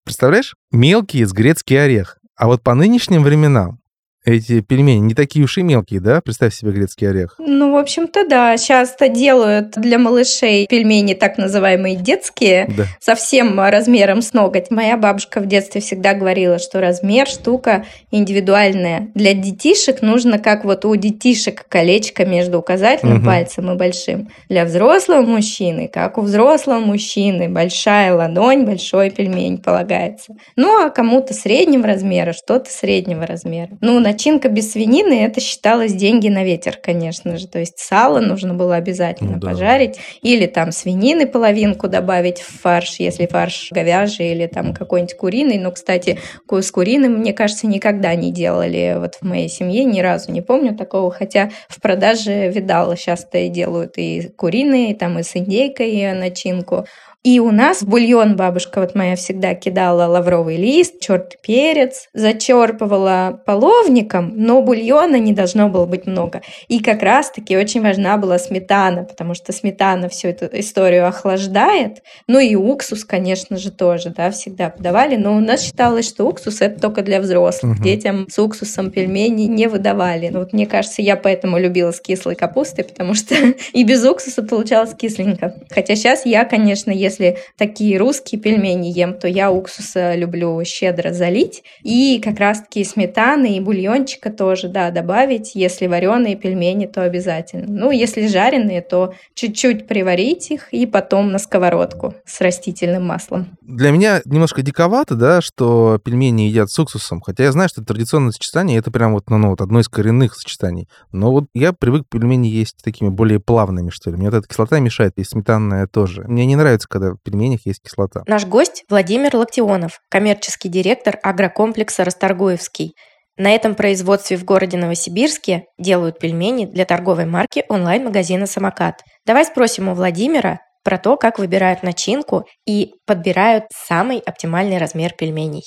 Представляешь? 0.05 0.57
Мелкий 0.73 1.25
с 1.25 1.33
грецкий 1.33 1.83
орех. 1.83 2.19
А 2.37 2.47
вот 2.47 2.63
по 2.63 2.75
нынешним 2.75 3.23
временам 3.23 3.80
эти 4.25 4.61
пельмени 4.61 4.99
не 5.01 5.15
такие 5.15 5.45
уж 5.45 5.59
и 5.59 5.63
мелкие, 5.63 6.01
да? 6.01 6.21
Представь 6.21 6.55
себе 6.55 6.73
грецкий 6.73 7.09
орех. 7.09 7.37
Ну, 7.39 7.73
в 7.73 7.77
общем-то, 7.77 8.27
да. 8.29 8.57
Часто 8.59 9.09
делают 9.09 9.73
для 9.73 9.99
малышей 9.99 10.67
пельмени 10.67 11.15
так 11.15 11.39
называемые 11.39 11.97
детские, 11.97 12.67
Да. 12.77 12.85
совсем 13.01 13.59
размером 13.61 14.23
с 14.23 14.33
ноготь. 14.33 14.71
Моя 14.71 14.97
бабушка 14.97 15.41
в 15.41 15.47
детстве 15.47 15.81
всегда 15.81 16.15
говорила, 16.15 16.59
что 16.59 16.81
размер 16.81 17.27
штука 17.27 17.85
индивидуальная. 18.11 19.09
Для 19.15 19.33
детишек 19.35 20.03
нужно, 20.03 20.39
как 20.39 20.65
вот 20.65 20.85
у 20.85 20.95
детишек, 20.97 21.65
колечко 21.69 22.25
между 22.25 22.59
указательным 22.59 23.17
Мгм. 23.19 23.25
пальцем 23.27 23.71
и 23.71 23.77
большим. 23.77 24.29
Для 24.49 24.65
взрослого 24.65 25.23
мужчины, 25.23 25.89
как 25.93 26.19
у 26.19 26.21
взрослого 26.23 26.79
мужчины, 26.81 27.49
большая 27.49 28.15
ладонь, 28.15 28.65
большой 28.65 29.11
пельмень 29.11 29.59
полагается. 29.59 30.35
Ну, 30.57 30.85
а 30.87 30.91
кому-то 30.91 31.35
среднего 31.35 31.87
размера, 31.87 32.33
что-то 32.33 32.71
среднего 32.71 33.27
размера. 33.27 33.71
Ну, 33.81 33.99
начинка 34.11 34.49
без 34.49 34.73
свинины, 34.73 35.25
это 35.25 35.41
считалось 35.41 35.95
деньги 35.95 36.29
на 36.29 36.43
ветер, 36.45 36.77
конечно 36.83 37.37
же. 37.39 37.47
То 37.47 37.59
есть 37.61 37.79
сало 37.79 38.21
нужно 38.21 38.55
было 38.55 38.75
обязательно 38.77 39.35
Ну 39.35 39.39
да. 39.39 39.51
пожарить. 39.51 39.99
Или 40.23 40.47
там 40.47 40.73
свинины 40.73 41.27
половинку 41.27 41.87
добавить 41.89 42.41
в 42.41 42.61
фарш, 42.61 42.97
если 42.99 43.27
фарш 43.27 43.69
говяжий 43.71 44.33
или 44.33 44.47
там 44.47 44.75
какой-нибудь 44.75 45.17
куриный. 45.17 45.59
Но, 45.59 45.71
кстати, 45.71 46.19
с 46.51 46.71
куриным, 46.71 47.19
мне 47.19 47.33
кажется, 47.33 47.67
никогда 47.67 48.15
не 48.15 48.33
делали 48.33 48.97
вот 48.99 49.15
в 49.15 49.23
моей 49.23 49.49
семье, 49.49 49.85
ни 49.85 50.01
разу 50.01 50.33
не 50.33 50.43
помню 50.43 50.77
такого. 50.77 51.11
Хотя 51.11 51.51
в 51.69 51.81
продаже 51.81 52.49
видала, 52.51 52.97
сейчас-то 52.97 53.39
и 53.39 53.49
делают 53.49 53.97
и 53.97 54.29
куриные, 54.37 54.95
там 54.95 55.19
и 55.19 55.23
с 55.23 55.37
индейкой 55.37 56.13
начинку. 56.15 56.87
И 57.23 57.39
у 57.39 57.51
нас 57.51 57.83
бульон 57.83 58.35
бабушка 58.35 58.81
вот 58.81 58.95
моя 58.95 59.15
всегда 59.15 59.55
кидала 59.55 60.07
лавровый 60.07 60.57
лист, 60.57 61.01
черт 61.01 61.37
перец, 61.43 62.09
зачерпывала 62.15 63.43
половником, 63.45 64.33
но 64.37 64.63
бульона 64.63 65.17
не 65.17 65.35
должно 65.35 65.69
было 65.69 65.85
быть 65.85 66.07
много. 66.07 66.41
И 66.69 66.81
как 66.81 67.03
раз-таки 67.03 67.59
очень 67.59 67.83
важна 67.83 68.17
была 68.17 68.39
сметана, 68.39 69.05
потому 69.05 69.35
что 69.35 69.53
сметана 69.53 70.09
всю 70.09 70.29
эту 70.29 70.49
историю 70.59 71.07
охлаждает. 71.07 71.99
Ну 72.27 72.39
и 72.39 72.55
уксус, 72.55 73.05
конечно 73.05 73.59
же, 73.59 73.71
тоже, 73.71 74.15
да, 74.17 74.31
всегда 74.31 74.71
подавали. 74.71 75.17
Но 75.17 75.37
у 75.37 75.41
нас 75.41 75.63
считалось, 75.63 76.09
что 76.09 76.27
уксус 76.27 76.63
это 76.63 76.81
только 76.81 77.03
для 77.03 77.21
взрослых. 77.21 77.75
Мгм. 77.75 77.83
Детям 77.83 78.27
с 78.31 78.39
уксусом 78.39 78.91
пельмени 78.91 79.43
не 79.43 79.67
выдавали. 79.67 80.31
Ну 80.33 80.39
вот 80.39 80.55
мне 80.55 80.67
кажется, 80.67 81.03
я 81.03 81.17
поэтому 81.17 81.59
любила 81.59 81.93
с 81.93 82.01
кислой 82.01 82.35
капустой, 82.35 82.85
потому 82.85 83.13
что 83.13 83.35
и 83.75 83.85
без 83.85 84.03
уксуса 84.07 84.43
получалось 84.43 84.95
кисленько. 84.95 85.57
Хотя 85.69 85.97
сейчас 85.97 86.25
я, 86.25 86.47
конечно, 86.47 86.91
если 86.91 87.10
такие 87.57 87.99
русские 87.99 88.41
пельмени 88.41 88.89
ем, 88.89 89.15
то 89.15 89.29
я 89.29 89.51
уксуса 89.51 90.15
люблю 90.15 90.63
щедро 90.65 91.13
залить. 91.13 91.63
И 91.83 92.21
как 92.23 92.39
раз-таки 92.39 92.85
сметаны 92.85 93.57
и 93.57 93.61
бульончика 93.61 94.31
тоже, 94.31 94.69
да, 94.69 94.91
добавить. 94.91 95.55
Если 95.55 95.87
вареные 95.87 96.37
пельмени, 96.37 96.87
то 96.87 97.03
обязательно. 97.03 97.67
Ну, 97.69 97.91
если 97.91 98.27
жареные, 98.27 98.83
то 98.83 99.15
чуть-чуть 99.35 99.87
приварить 99.87 100.51
их 100.51 100.73
и 100.73 100.87
потом 100.87 101.33
на 101.33 101.39
сковородку 101.39 102.15
с 102.25 102.41
растительным 102.41 103.07
маслом. 103.07 103.59
Для 103.63 103.91
меня 103.91 104.21
немножко 104.25 104.63
диковато, 104.63 105.15
да, 105.15 105.41
что 105.41 105.99
пельмени 106.05 106.43
едят 106.43 106.71
с 106.71 106.79
уксусом, 106.79 107.21
хотя 107.21 107.45
я 107.45 107.53
знаю, 107.53 107.69
что 107.69 107.81
это 107.81 107.95
традиционное 107.95 108.33
сочетание, 108.33 108.79
это 108.79 108.91
прям 108.91 109.13
вот, 109.13 109.31
ну, 109.31 109.39
ну, 109.39 109.51
вот 109.51 109.61
одно 109.61 109.81
из 109.81 109.89
коренных 109.89 110.35
сочетаний. 110.35 110.89
Но 111.13 111.31
вот 111.31 111.45
я 111.55 111.73
привык 111.73 112.05
пельмени 112.09 112.49
есть 112.49 112.77
такими 112.83 113.09
более 113.09 113.41
плавными, 113.41 113.91
что 113.91 114.11
ли. 114.11 114.17
Мне 114.17 114.31
вот 114.31 114.37
эта 114.37 114.49
кислота 114.49 114.79
мешает, 114.81 115.15
и 115.17 115.25
сметанная 115.25 115.87
тоже. 115.87 116.25
Мне 116.27 116.47
не 116.47 116.57
нравится, 116.57 116.89
когда 116.89 117.00
в 117.01 117.17
пельменях 117.23 117.61
есть 117.65 117.83
кислота. 117.83 118.23
Наш 118.27 118.47
гость 118.47 118.85
Владимир 118.89 119.35
Локтионов, 119.37 120.01
коммерческий 120.09 120.69
директор 120.69 121.19
агрокомплекса 121.23 122.05
«Расторгуевский». 122.05 122.95
На 123.37 123.55
этом 123.55 123.75
производстве 123.75 124.37
в 124.37 124.45
городе 124.45 124.77
Новосибирске 124.77 125.65
делают 125.79 126.19
пельмени 126.19 126.67
для 126.67 126.85
торговой 126.85 127.25
марки 127.25 127.65
онлайн-магазина 127.69 128.47
«Самокат». 128.47 129.03
Давай 129.25 129.45
спросим 129.45 129.89
у 129.89 129.95
Владимира 129.95 130.61
про 130.85 130.99
то, 130.99 131.17
как 131.17 131.39
выбирают 131.39 131.83
начинку 131.83 132.45
и 132.67 132.93
подбирают 133.07 133.65
самый 133.75 134.19
оптимальный 134.19 134.79
размер 134.79 135.13
пельменей. 135.19 135.65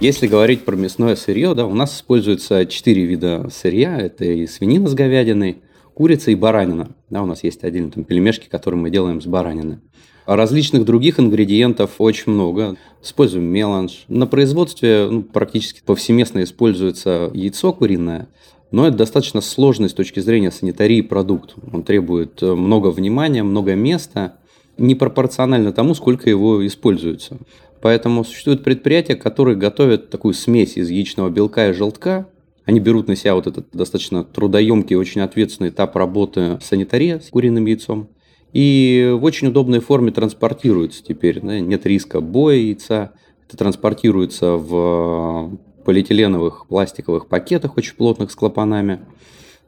Если 0.00 0.26
говорить 0.26 0.64
про 0.64 0.76
мясное 0.76 1.14
сырье, 1.14 1.54
да, 1.54 1.66
у 1.66 1.74
нас 1.74 1.94
используется 1.94 2.64
четыре 2.64 3.04
вида 3.04 3.50
сырья. 3.50 3.98
Это 3.98 4.24
и 4.24 4.46
свинина 4.46 4.88
с 4.88 4.94
говядиной, 4.94 5.62
курица 6.00 6.30
и 6.30 6.34
баранина. 6.34 6.88
Да, 7.10 7.22
у 7.22 7.26
нас 7.26 7.44
есть 7.44 7.62
отдельно 7.62 7.90
там 7.90 8.04
пельмешки, 8.04 8.48
которые 8.48 8.80
мы 8.80 8.88
делаем 8.88 9.20
с 9.20 9.26
баранины. 9.26 9.80
А 10.24 10.34
различных 10.34 10.86
других 10.86 11.20
ингредиентов 11.20 11.96
очень 11.98 12.32
много. 12.32 12.76
Используем 13.02 13.44
меланж. 13.44 14.06
На 14.08 14.26
производстве 14.26 15.08
ну, 15.10 15.22
практически 15.22 15.82
повсеместно 15.84 16.42
используется 16.42 17.30
яйцо 17.34 17.74
куриное, 17.74 18.28
но 18.70 18.86
это 18.86 18.96
достаточно 18.96 19.42
сложный 19.42 19.90
с 19.90 19.92
точки 19.92 20.20
зрения 20.20 20.50
санитарии 20.50 21.02
продукт. 21.02 21.54
Он 21.70 21.82
требует 21.82 22.42
э, 22.42 22.54
много 22.54 22.88
внимания, 22.92 23.42
много 23.42 23.74
места, 23.74 24.38
непропорционально 24.78 25.70
тому, 25.70 25.92
сколько 25.92 26.30
его 26.30 26.66
используется. 26.66 27.36
Поэтому 27.82 28.24
существуют 28.24 28.64
предприятия, 28.64 29.16
которые 29.16 29.58
готовят 29.58 30.08
такую 30.08 30.32
смесь 30.32 30.78
из 30.78 30.88
яичного 30.88 31.28
белка 31.28 31.68
и 31.68 31.72
желтка. 31.74 32.26
Они 32.64 32.80
берут 32.80 33.08
на 33.08 33.16
себя 33.16 33.34
вот 33.34 33.46
этот 33.46 33.68
достаточно 33.72 34.24
трудоемкий 34.24 34.96
очень 34.96 35.22
ответственный 35.22 35.70
этап 35.70 35.96
работы 35.96 36.58
санитария 36.62 37.18
с 37.20 37.30
куриным 37.30 37.66
яйцом. 37.66 38.08
И 38.52 39.14
в 39.18 39.24
очень 39.24 39.48
удобной 39.48 39.80
форме 39.80 40.12
транспортируется 40.12 41.02
теперь. 41.02 41.40
да, 41.40 41.60
нет 41.60 41.86
риска 41.86 42.20
боя 42.20 42.56
яйца. 42.56 43.12
Это 43.46 43.56
транспортируется 43.56 44.56
в 44.56 45.58
полиэтиленовых 45.84 46.66
пластиковых 46.68 47.26
пакетах 47.26 47.76
очень 47.76 47.94
плотных 47.94 48.30
с 48.30 48.34
клапанами. 48.34 49.00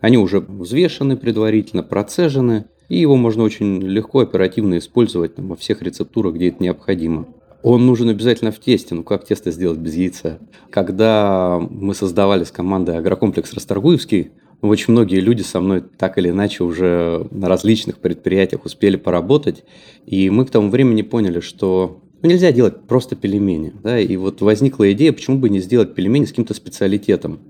Они 0.00 0.18
уже 0.18 0.40
взвешены 0.40 1.16
предварительно, 1.16 1.82
процежены, 1.82 2.66
и 2.88 2.98
его 2.98 3.16
можно 3.16 3.44
очень 3.44 3.80
легко, 3.80 4.20
оперативно 4.20 4.78
использовать 4.78 5.36
там, 5.36 5.48
во 5.48 5.56
всех 5.56 5.80
рецептурах, 5.80 6.34
где 6.34 6.48
это 6.48 6.62
необходимо. 6.62 7.28
Он 7.62 7.86
нужен 7.86 8.08
обязательно 8.08 8.50
в 8.50 8.58
тесте. 8.58 8.94
Ну 8.94 9.04
как 9.04 9.24
тесто 9.24 9.50
сделать 9.50 9.78
без 9.78 9.94
яйца? 9.94 10.38
Когда 10.70 11.60
мы 11.70 11.94
создавали 11.94 12.44
с 12.44 12.50
командой 12.50 12.98
агрокомплекс 12.98 13.52
Расторгуевский, 13.52 14.32
ну, 14.62 14.68
очень 14.68 14.92
многие 14.92 15.20
люди 15.20 15.42
со 15.42 15.60
мной 15.60 15.82
так 15.98 16.18
или 16.18 16.30
иначе 16.30 16.62
уже 16.62 17.26
на 17.30 17.48
различных 17.48 17.98
предприятиях 17.98 18.64
успели 18.64 18.96
поработать, 18.96 19.64
и 20.06 20.30
мы 20.30 20.46
к 20.46 20.50
тому 20.50 20.70
времени 20.70 21.02
поняли, 21.02 21.40
что 21.40 22.00
ну, 22.22 22.28
нельзя 22.28 22.52
делать 22.52 22.82
просто 22.86 23.16
пельмени. 23.16 23.72
Да? 23.82 23.98
И 23.98 24.16
вот 24.16 24.40
возникла 24.40 24.92
идея, 24.92 25.12
почему 25.12 25.38
бы 25.38 25.48
не 25.48 25.58
сделать 25.58 25.94
пельмени 25.94 26.26
с 26.26 26.30
каким-то 26.30 26.54
специалитетом. 26.54 27.40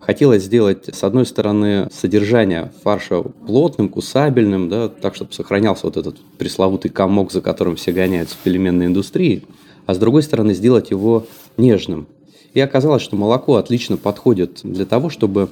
Хотелось 0.00 0.44
сделать, 0.44 0.88
с 0.94 1.04
одной 1.04 1.26
стороны, 1.26 1.88
содержание 1.92 2.72
фарша 2.82 3.22
плотным, 3.22 3.88
кусабельным, 3.88 4.68
да, 4.68 4.88
так, 4.88 5.14
чтобы 5.14 5.32
сохранялся 5.32 5.86
вот 5.86 5.96
этот 5.96 6.16
пресловутый 6.38 6.90
комок, 6.90 7.32
за 7.32 7.40
которым 7.40 7.76
все 7.76 7.92
гоняются 7.92 8.36
в 8.36 8.38
пельменной 8.38 8.86
индустрии, 8.86 9.44
а 9.86 9.94
с 9.94 9.98
другой 9.98 10.22
стороны, 10.22 10.54
сделать 10.54 10.90
его 10.90 11.26
нежным. 11.56 12.06
И 12.54 12.60
оказалось, 12.60 13.02
что 13.02 13.16
молоко 13.16 13.56
отлично 13.56 13.96
подходит 13.96 14.60
для 14.62 14.86
того, 14.86 15.10
чтобы 15.10 15.50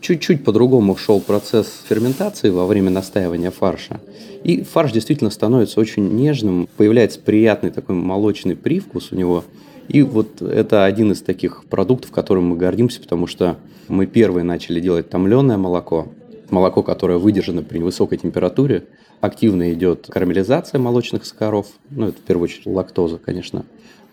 чуть-чуть 0.00 0.44
по-другому 0.44 0.96
шел 0.96 1.20
процесс 1.20 1.82
ферментации 1.88 2.50
во 2.50 2.66
время 2.66 2.90
настаивания 2.90 3.50
фарша. 3.50 4.00
И 4.44 4.62
фарш 4.62 4.92
действительно 4.92 5.30
становится 5.30 5.80
очень 5.80 6.08
нежным, 6.14 6.68
появляется 6.76 7.20
приятный 7.20 7.70
такой 7.70 7.96
молочный 7.96 8.56
привкус 8.56 9.12
у 9.12 9.16
него. 9.16 9.44
И 9.88 10.02
вот 10.02 10.42
это 10.42 10.84
один 10.84 11.12
из 11.12 11.22
таких 11.22 11.64
продуктов, 11.64 12.10
которым 12.10 12.48
мы 12.48 12.56
гордимся, 12.56 13.00
потому 13.00 13.26
что 13.26 13.56
мы 13.88 14.06
первые 14.06 14.44
начали 14.44 14.80
делать 14.80 15.08
томленое 15.08 15.58
молоко, 15.58 16.08
молоко, 16.50 16.82
которое 16.82 17.18
выдержано 17.18 17.62
при 17.62 17.78
высокой 17.78 18.18
температуре. 18.18 18.84
Активно 19.20 19.72
идет 19.72 20.06
карамелизация 20.08 20.78
молочных 20.78 21.24
сахаров, 21.24 21.66
ну 21.90 22.08
это 22.08 22.18
в 22.18 22.22
первую 22.22 22.44
очередь 22.44 22.66
лактоза, 22.66 23.18
конечно. 23.18 23.64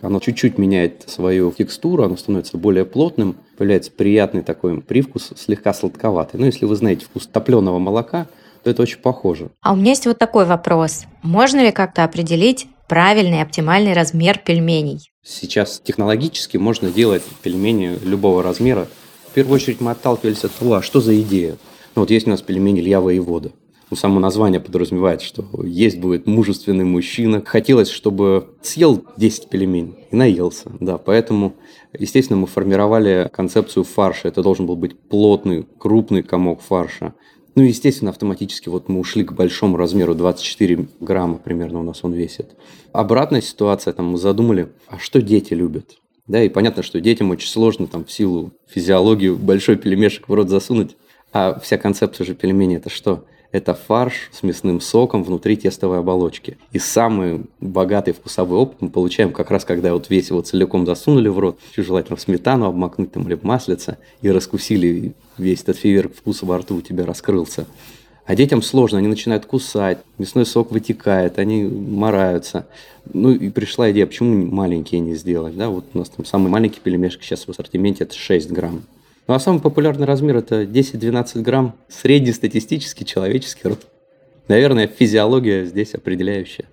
Оно 0.02 0.20
чуть-чуть 0.20 0.58
меняет 0.58 1.04
свою 1.08 1.52
текстуру, 1.52 2.04
оно 2.04 2.18
становится 2.18 2.58
более 2.58 2.86
плотным, 2.86 3.36
появляется 3.58 3.92
приятный 3.92 4.42
такой 4.42 4.82
привкус, 4.82 5.32
слегка 5.36 5.74
сладковатый. 5.74 6.40
Ну, 6.40 6.46
если 6.46 6.66
вы 6.66 6.76
знаете 6.76 7.06
вкус 7.06 7.28
топленого 7.28 7.80
молока, 7.80 8.28
то 8.64 8.70
это 8.70 8.82
очень 8.82 9.00
похоже. 9.00 9.52
А 9.62 9.74
у 9.74 9.76
меня 9.76 9.92
есть 9.92 10.06
вот 10.06 10.18
такой 10.18 10.46
вопрос. 10.46 11.06
Можно 11.22 11.64
ли 11.64 11.72
как-то 11.72 12.04
определить 12.04 12.68
правильный 12.88 13.42
оптимальный 13.42 13.94
размер 13.94 14.40
пельменей? 14.40 15.12
Сейчас 15.24 15.82
технологически 15.84 16.58
можно 16.58 16.90
делать 16.90 17.24
пельмени 17.42 17.98
любого 18.04 18.44
размера. 18.44 18.88
В 19.30 19.34
первую 19.34 19.56
очередь 19.56 19.82
мы 19.82 19.92
отталкивались 19.92 20.44
от 20.44 20.54
того, 20.54 20.76
а 20.76 20.82
что 20.82 21.02
за 21.02 21.20
идея. 21.22 21.58
Ну, 21.96 22.02
вот 22.02 22.12
есть 22.12 22.28
у 22.28 22.30
нас 22.30 22.42
пельмени 22.42 22.80
Илья 22.80 23.02
Воевода. 23.02 23.52
Ну, 23.92 23.98
само 23.98 24.20
название 24.20 24.60
подразумевает, 24.60 25.22
что 25.22 25.46
есть 25.64 26.00
будет 26.00 26.26
мужественный 26.26 26.86
мужчина. 26.86 27.44
Хотелось, 27.46 27.90
чтобы 27.90 28.56
съел 28.62 29.06
10 29.18 29.50
пельменей 29.50 29.96
и 30.10 30.16
наелся. 30.16 30.72
Да, 30.80 30.98
поэтому, 30.98 31.56
естественно, 31.98 32.40
мы 32.40 32.48
формировали 32.48 33.30
концепцию 33.32 33.84
фарша. 33.84 34.28
Это 34.28 34.42
должен 34.42 34.66
был 34.66 34.76
быть 34.76 35.00
плотный, 35.00 35.68
крупный 35.78 36.24
комок 36.24 36.62
фарша. 36.62 37.14
Ну, 37.56 37.64
естественно, 37.64 38.12
автоматически 38.12 38.68
вот 38.68 38.90
мы 38.90 39.00
ушли 39.00 39.24
к 39.24 39.32
большому 39.32 39.78
размеру, 39.78 40.14
24 40.14 40.88
грамма 41.00 41.38
примерно 41.38 41.80
у 41.80 41.84
нас 41.84 42.04
он 42.04 42.12
весит. 42.12 42.56
Обратная 42.92 43.42
ситуация, 43.42 43.94
там 43.94 44.08
мы 44.08 44.18
задумали, 44.18 44.68
а 44.88 45.00
что 45.00 45.22
дети 45.22 45.54
любят? 45.54 45.98
Да, 46.28 46.44
и 46.44 46.50
понятно, 46.50 46.84
что 46.84 47.00
детям 47.00 47.30
очень 47.32 47.48
сложно 47.48 47.88
там 47.88 48.04
в 48.04 48.12
силу 48.12 48.52
физиологии 48.68 49.30
большой 49.30 49.78
пельмешек 49.78 50.28
в 50.28 50.34
рот 50.34 50.50
засунуть. 50.50 50.98
А 51.32 51.58
вся 51.60 51.78
концепция 51.78 52.26
же 52.26 52.36
пельмени– 52.36 52.76
это 52.78 52.90
что? 52.90 53.26
Это 53.56 53.74
фарш 53.74 54.32
с 54.34 54.44
мясным 54.44 54.82
соком 54.82 55.24
внутри 55.24 55.56
тестовой 55.56 56.00
оболочки. 56.00 56.58
И 56.74 56.78
самый 56.78 57.46
богатый 57.62 58.14
вкусовой 58.14 58.60
опыт 58.60 58.82
мы 58.82 58.90
получаем 58.90 59.32
как 59.32 59.50
раз, 59.50 59.64
когда 59.64 59.94
вот 59.94 60.10
весь 60.10 60.30
его 60.30 60.42
целиком 60.42 60.86
засунули 60.86 61.30
в 61.30 61.40
рот, 61.40 61.58
желательно 61.78 62.18
в 62.18 62.22
сметану 62.22 62.66
обмакнуть 62.66 63.14
там 63.14 63.24
или 63.24 63.36
в 63.36 63.44
маслице, 63.44 63.98
и 64.22 64.30
раскусили 64.30 65.14
весь 65.38 65.62
этот 65.62 65.78
фейерверк 65.78 66.18
вкуса 66.18 66.46
во 66.46 66.58
рту 66.58 66.76
у 66.76 66.82
тебя 66.82 67.06
раскрылся. 67.06 67.66
А 68.26 68.36
детям 68.36 68.62
сложно, 68.62 68.98
они 68.98 69.08
начинают 69.08 69.46
кусать, 69.46 70.00
мясной 70.18 70.46
сок 70.46 70.72
вытекает, 70.72 71.40
они 71.40 71.64
мораются. 71.64 72.68
Ну 73.14 73.32
и 73.32 73.50
пришла 73.50 73.90
идея, 73.92 74.06
почему 74.06 74.52
маленькие 74.52 75.00
не 75.00 75.16
сделать, 75.16 75.56
да, 75.56 75.70
вот 75.70 75.86
у 75.94 75.98
нас 75.98 76.10
там 76.10 76.26
самый 76.26 76.50
маленький 76.50 76.82
пельмешек 76.82 77.24
сейчас 77.24 77.48
в 77.48 77.52
ассортименте 77.52 78.04
это 78.04 78.16
6 78.16 78.52
грамм. 78.52 78.82
Ну 79.28 79.34
а 79.34 79.40
самый 79.40 79.60
популярный 79.60 80.06
размер 80.06 80.38
это 80.38 80.64
10-12 80.64 81.42
грамм, 81.42 81.76
среднестатистический 81.90 83.06
человеческий 83.06 83.68
рот. 83.68 83.88
Наверное, 84.48 84.88
физиология 84.88 85.66
здесь 85.66 85.96
определяющая. 85.96 86.66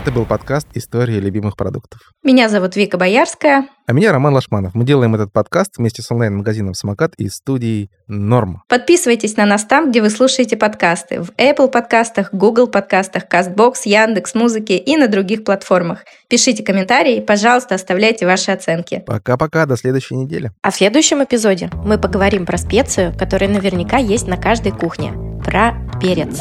Это 0.00 0.12
был 0.12 0.24
подкаст 0.24 0.66
«История 0.72 1.20
любимых 1.20 1.58
продуктов». 1.58 2.00
Меня 2.22 2.48
зовут 2.48 2.74
Вика 2.74 2.96
Боярская. 2.96 3.68
А 3.86 3.92
меня 3.92 4.12
Роман 4.12 4.32
Лашманов. 4.32 4.74
Мы 4.74 4.84
делаем 4.84 5.14
этот 5.14 5.30
подкаст 5.30 5.76
вместе 5.76 6.00
с 6.00 6.10
онлайн-магазином 6.10 6.72
«Самокат» 6.72 7.12
и 7.18 7.28
студией 7.28 7.90
«Норм». 8.06 8.62
Подписывайтесь 8.66 9.36
на 9.36 9.44
нас 9.44 9.66
там, 9.66 9.90
где 9.90 10.00
вы 10.00 10.08
слушаете 10.08 10.56
подкасты. 10.56 11.20
В 11.20 11.32
Apple 11.32 11.68
подкастах, 11.68 12.32
Google 12.32 12.66
подкастах, 12.68 13.24
CastBox, 13.30 13.74
Яндекс 13.84 14.34
Музыки 14.34 14.72
и 14.72 14.96
на 14.96 15.06
других 15.06 15.44
платформах. 15.44 16.06
Пишите 16.30 16.62
комментарии, 16.62 17.20
пожалуйста, 17.20 17.74
оставляйте 17.74 18.24
ваши 18.24 18.52
оценки. 18.52 19.02
Пока-пока, 19.06 19.66
до 19.66 19.76
следующей 19.76 20.16
недели. 20.16 20.50
А 20.62 20.70
в 20.70 20.76
следующем 20.76 21.22
эпизоде 21.22 21.68
мы 21.84 21.98
поговорим 21.98 22.46
про 22.46 22.56
специю, 22.56 23.14
которая 23.18 23.50
наверняка 23.50 23.98
есть 23.98 24.26
на 24.26 24.38
каждой 24.38 24.72
кухне. 24.72 25.12
Про 25.44 25.74
перец. 26.00 26.40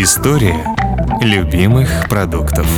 История 0.00 0.64
любимых 1.20 2.08
продуктов. 2.08 2.68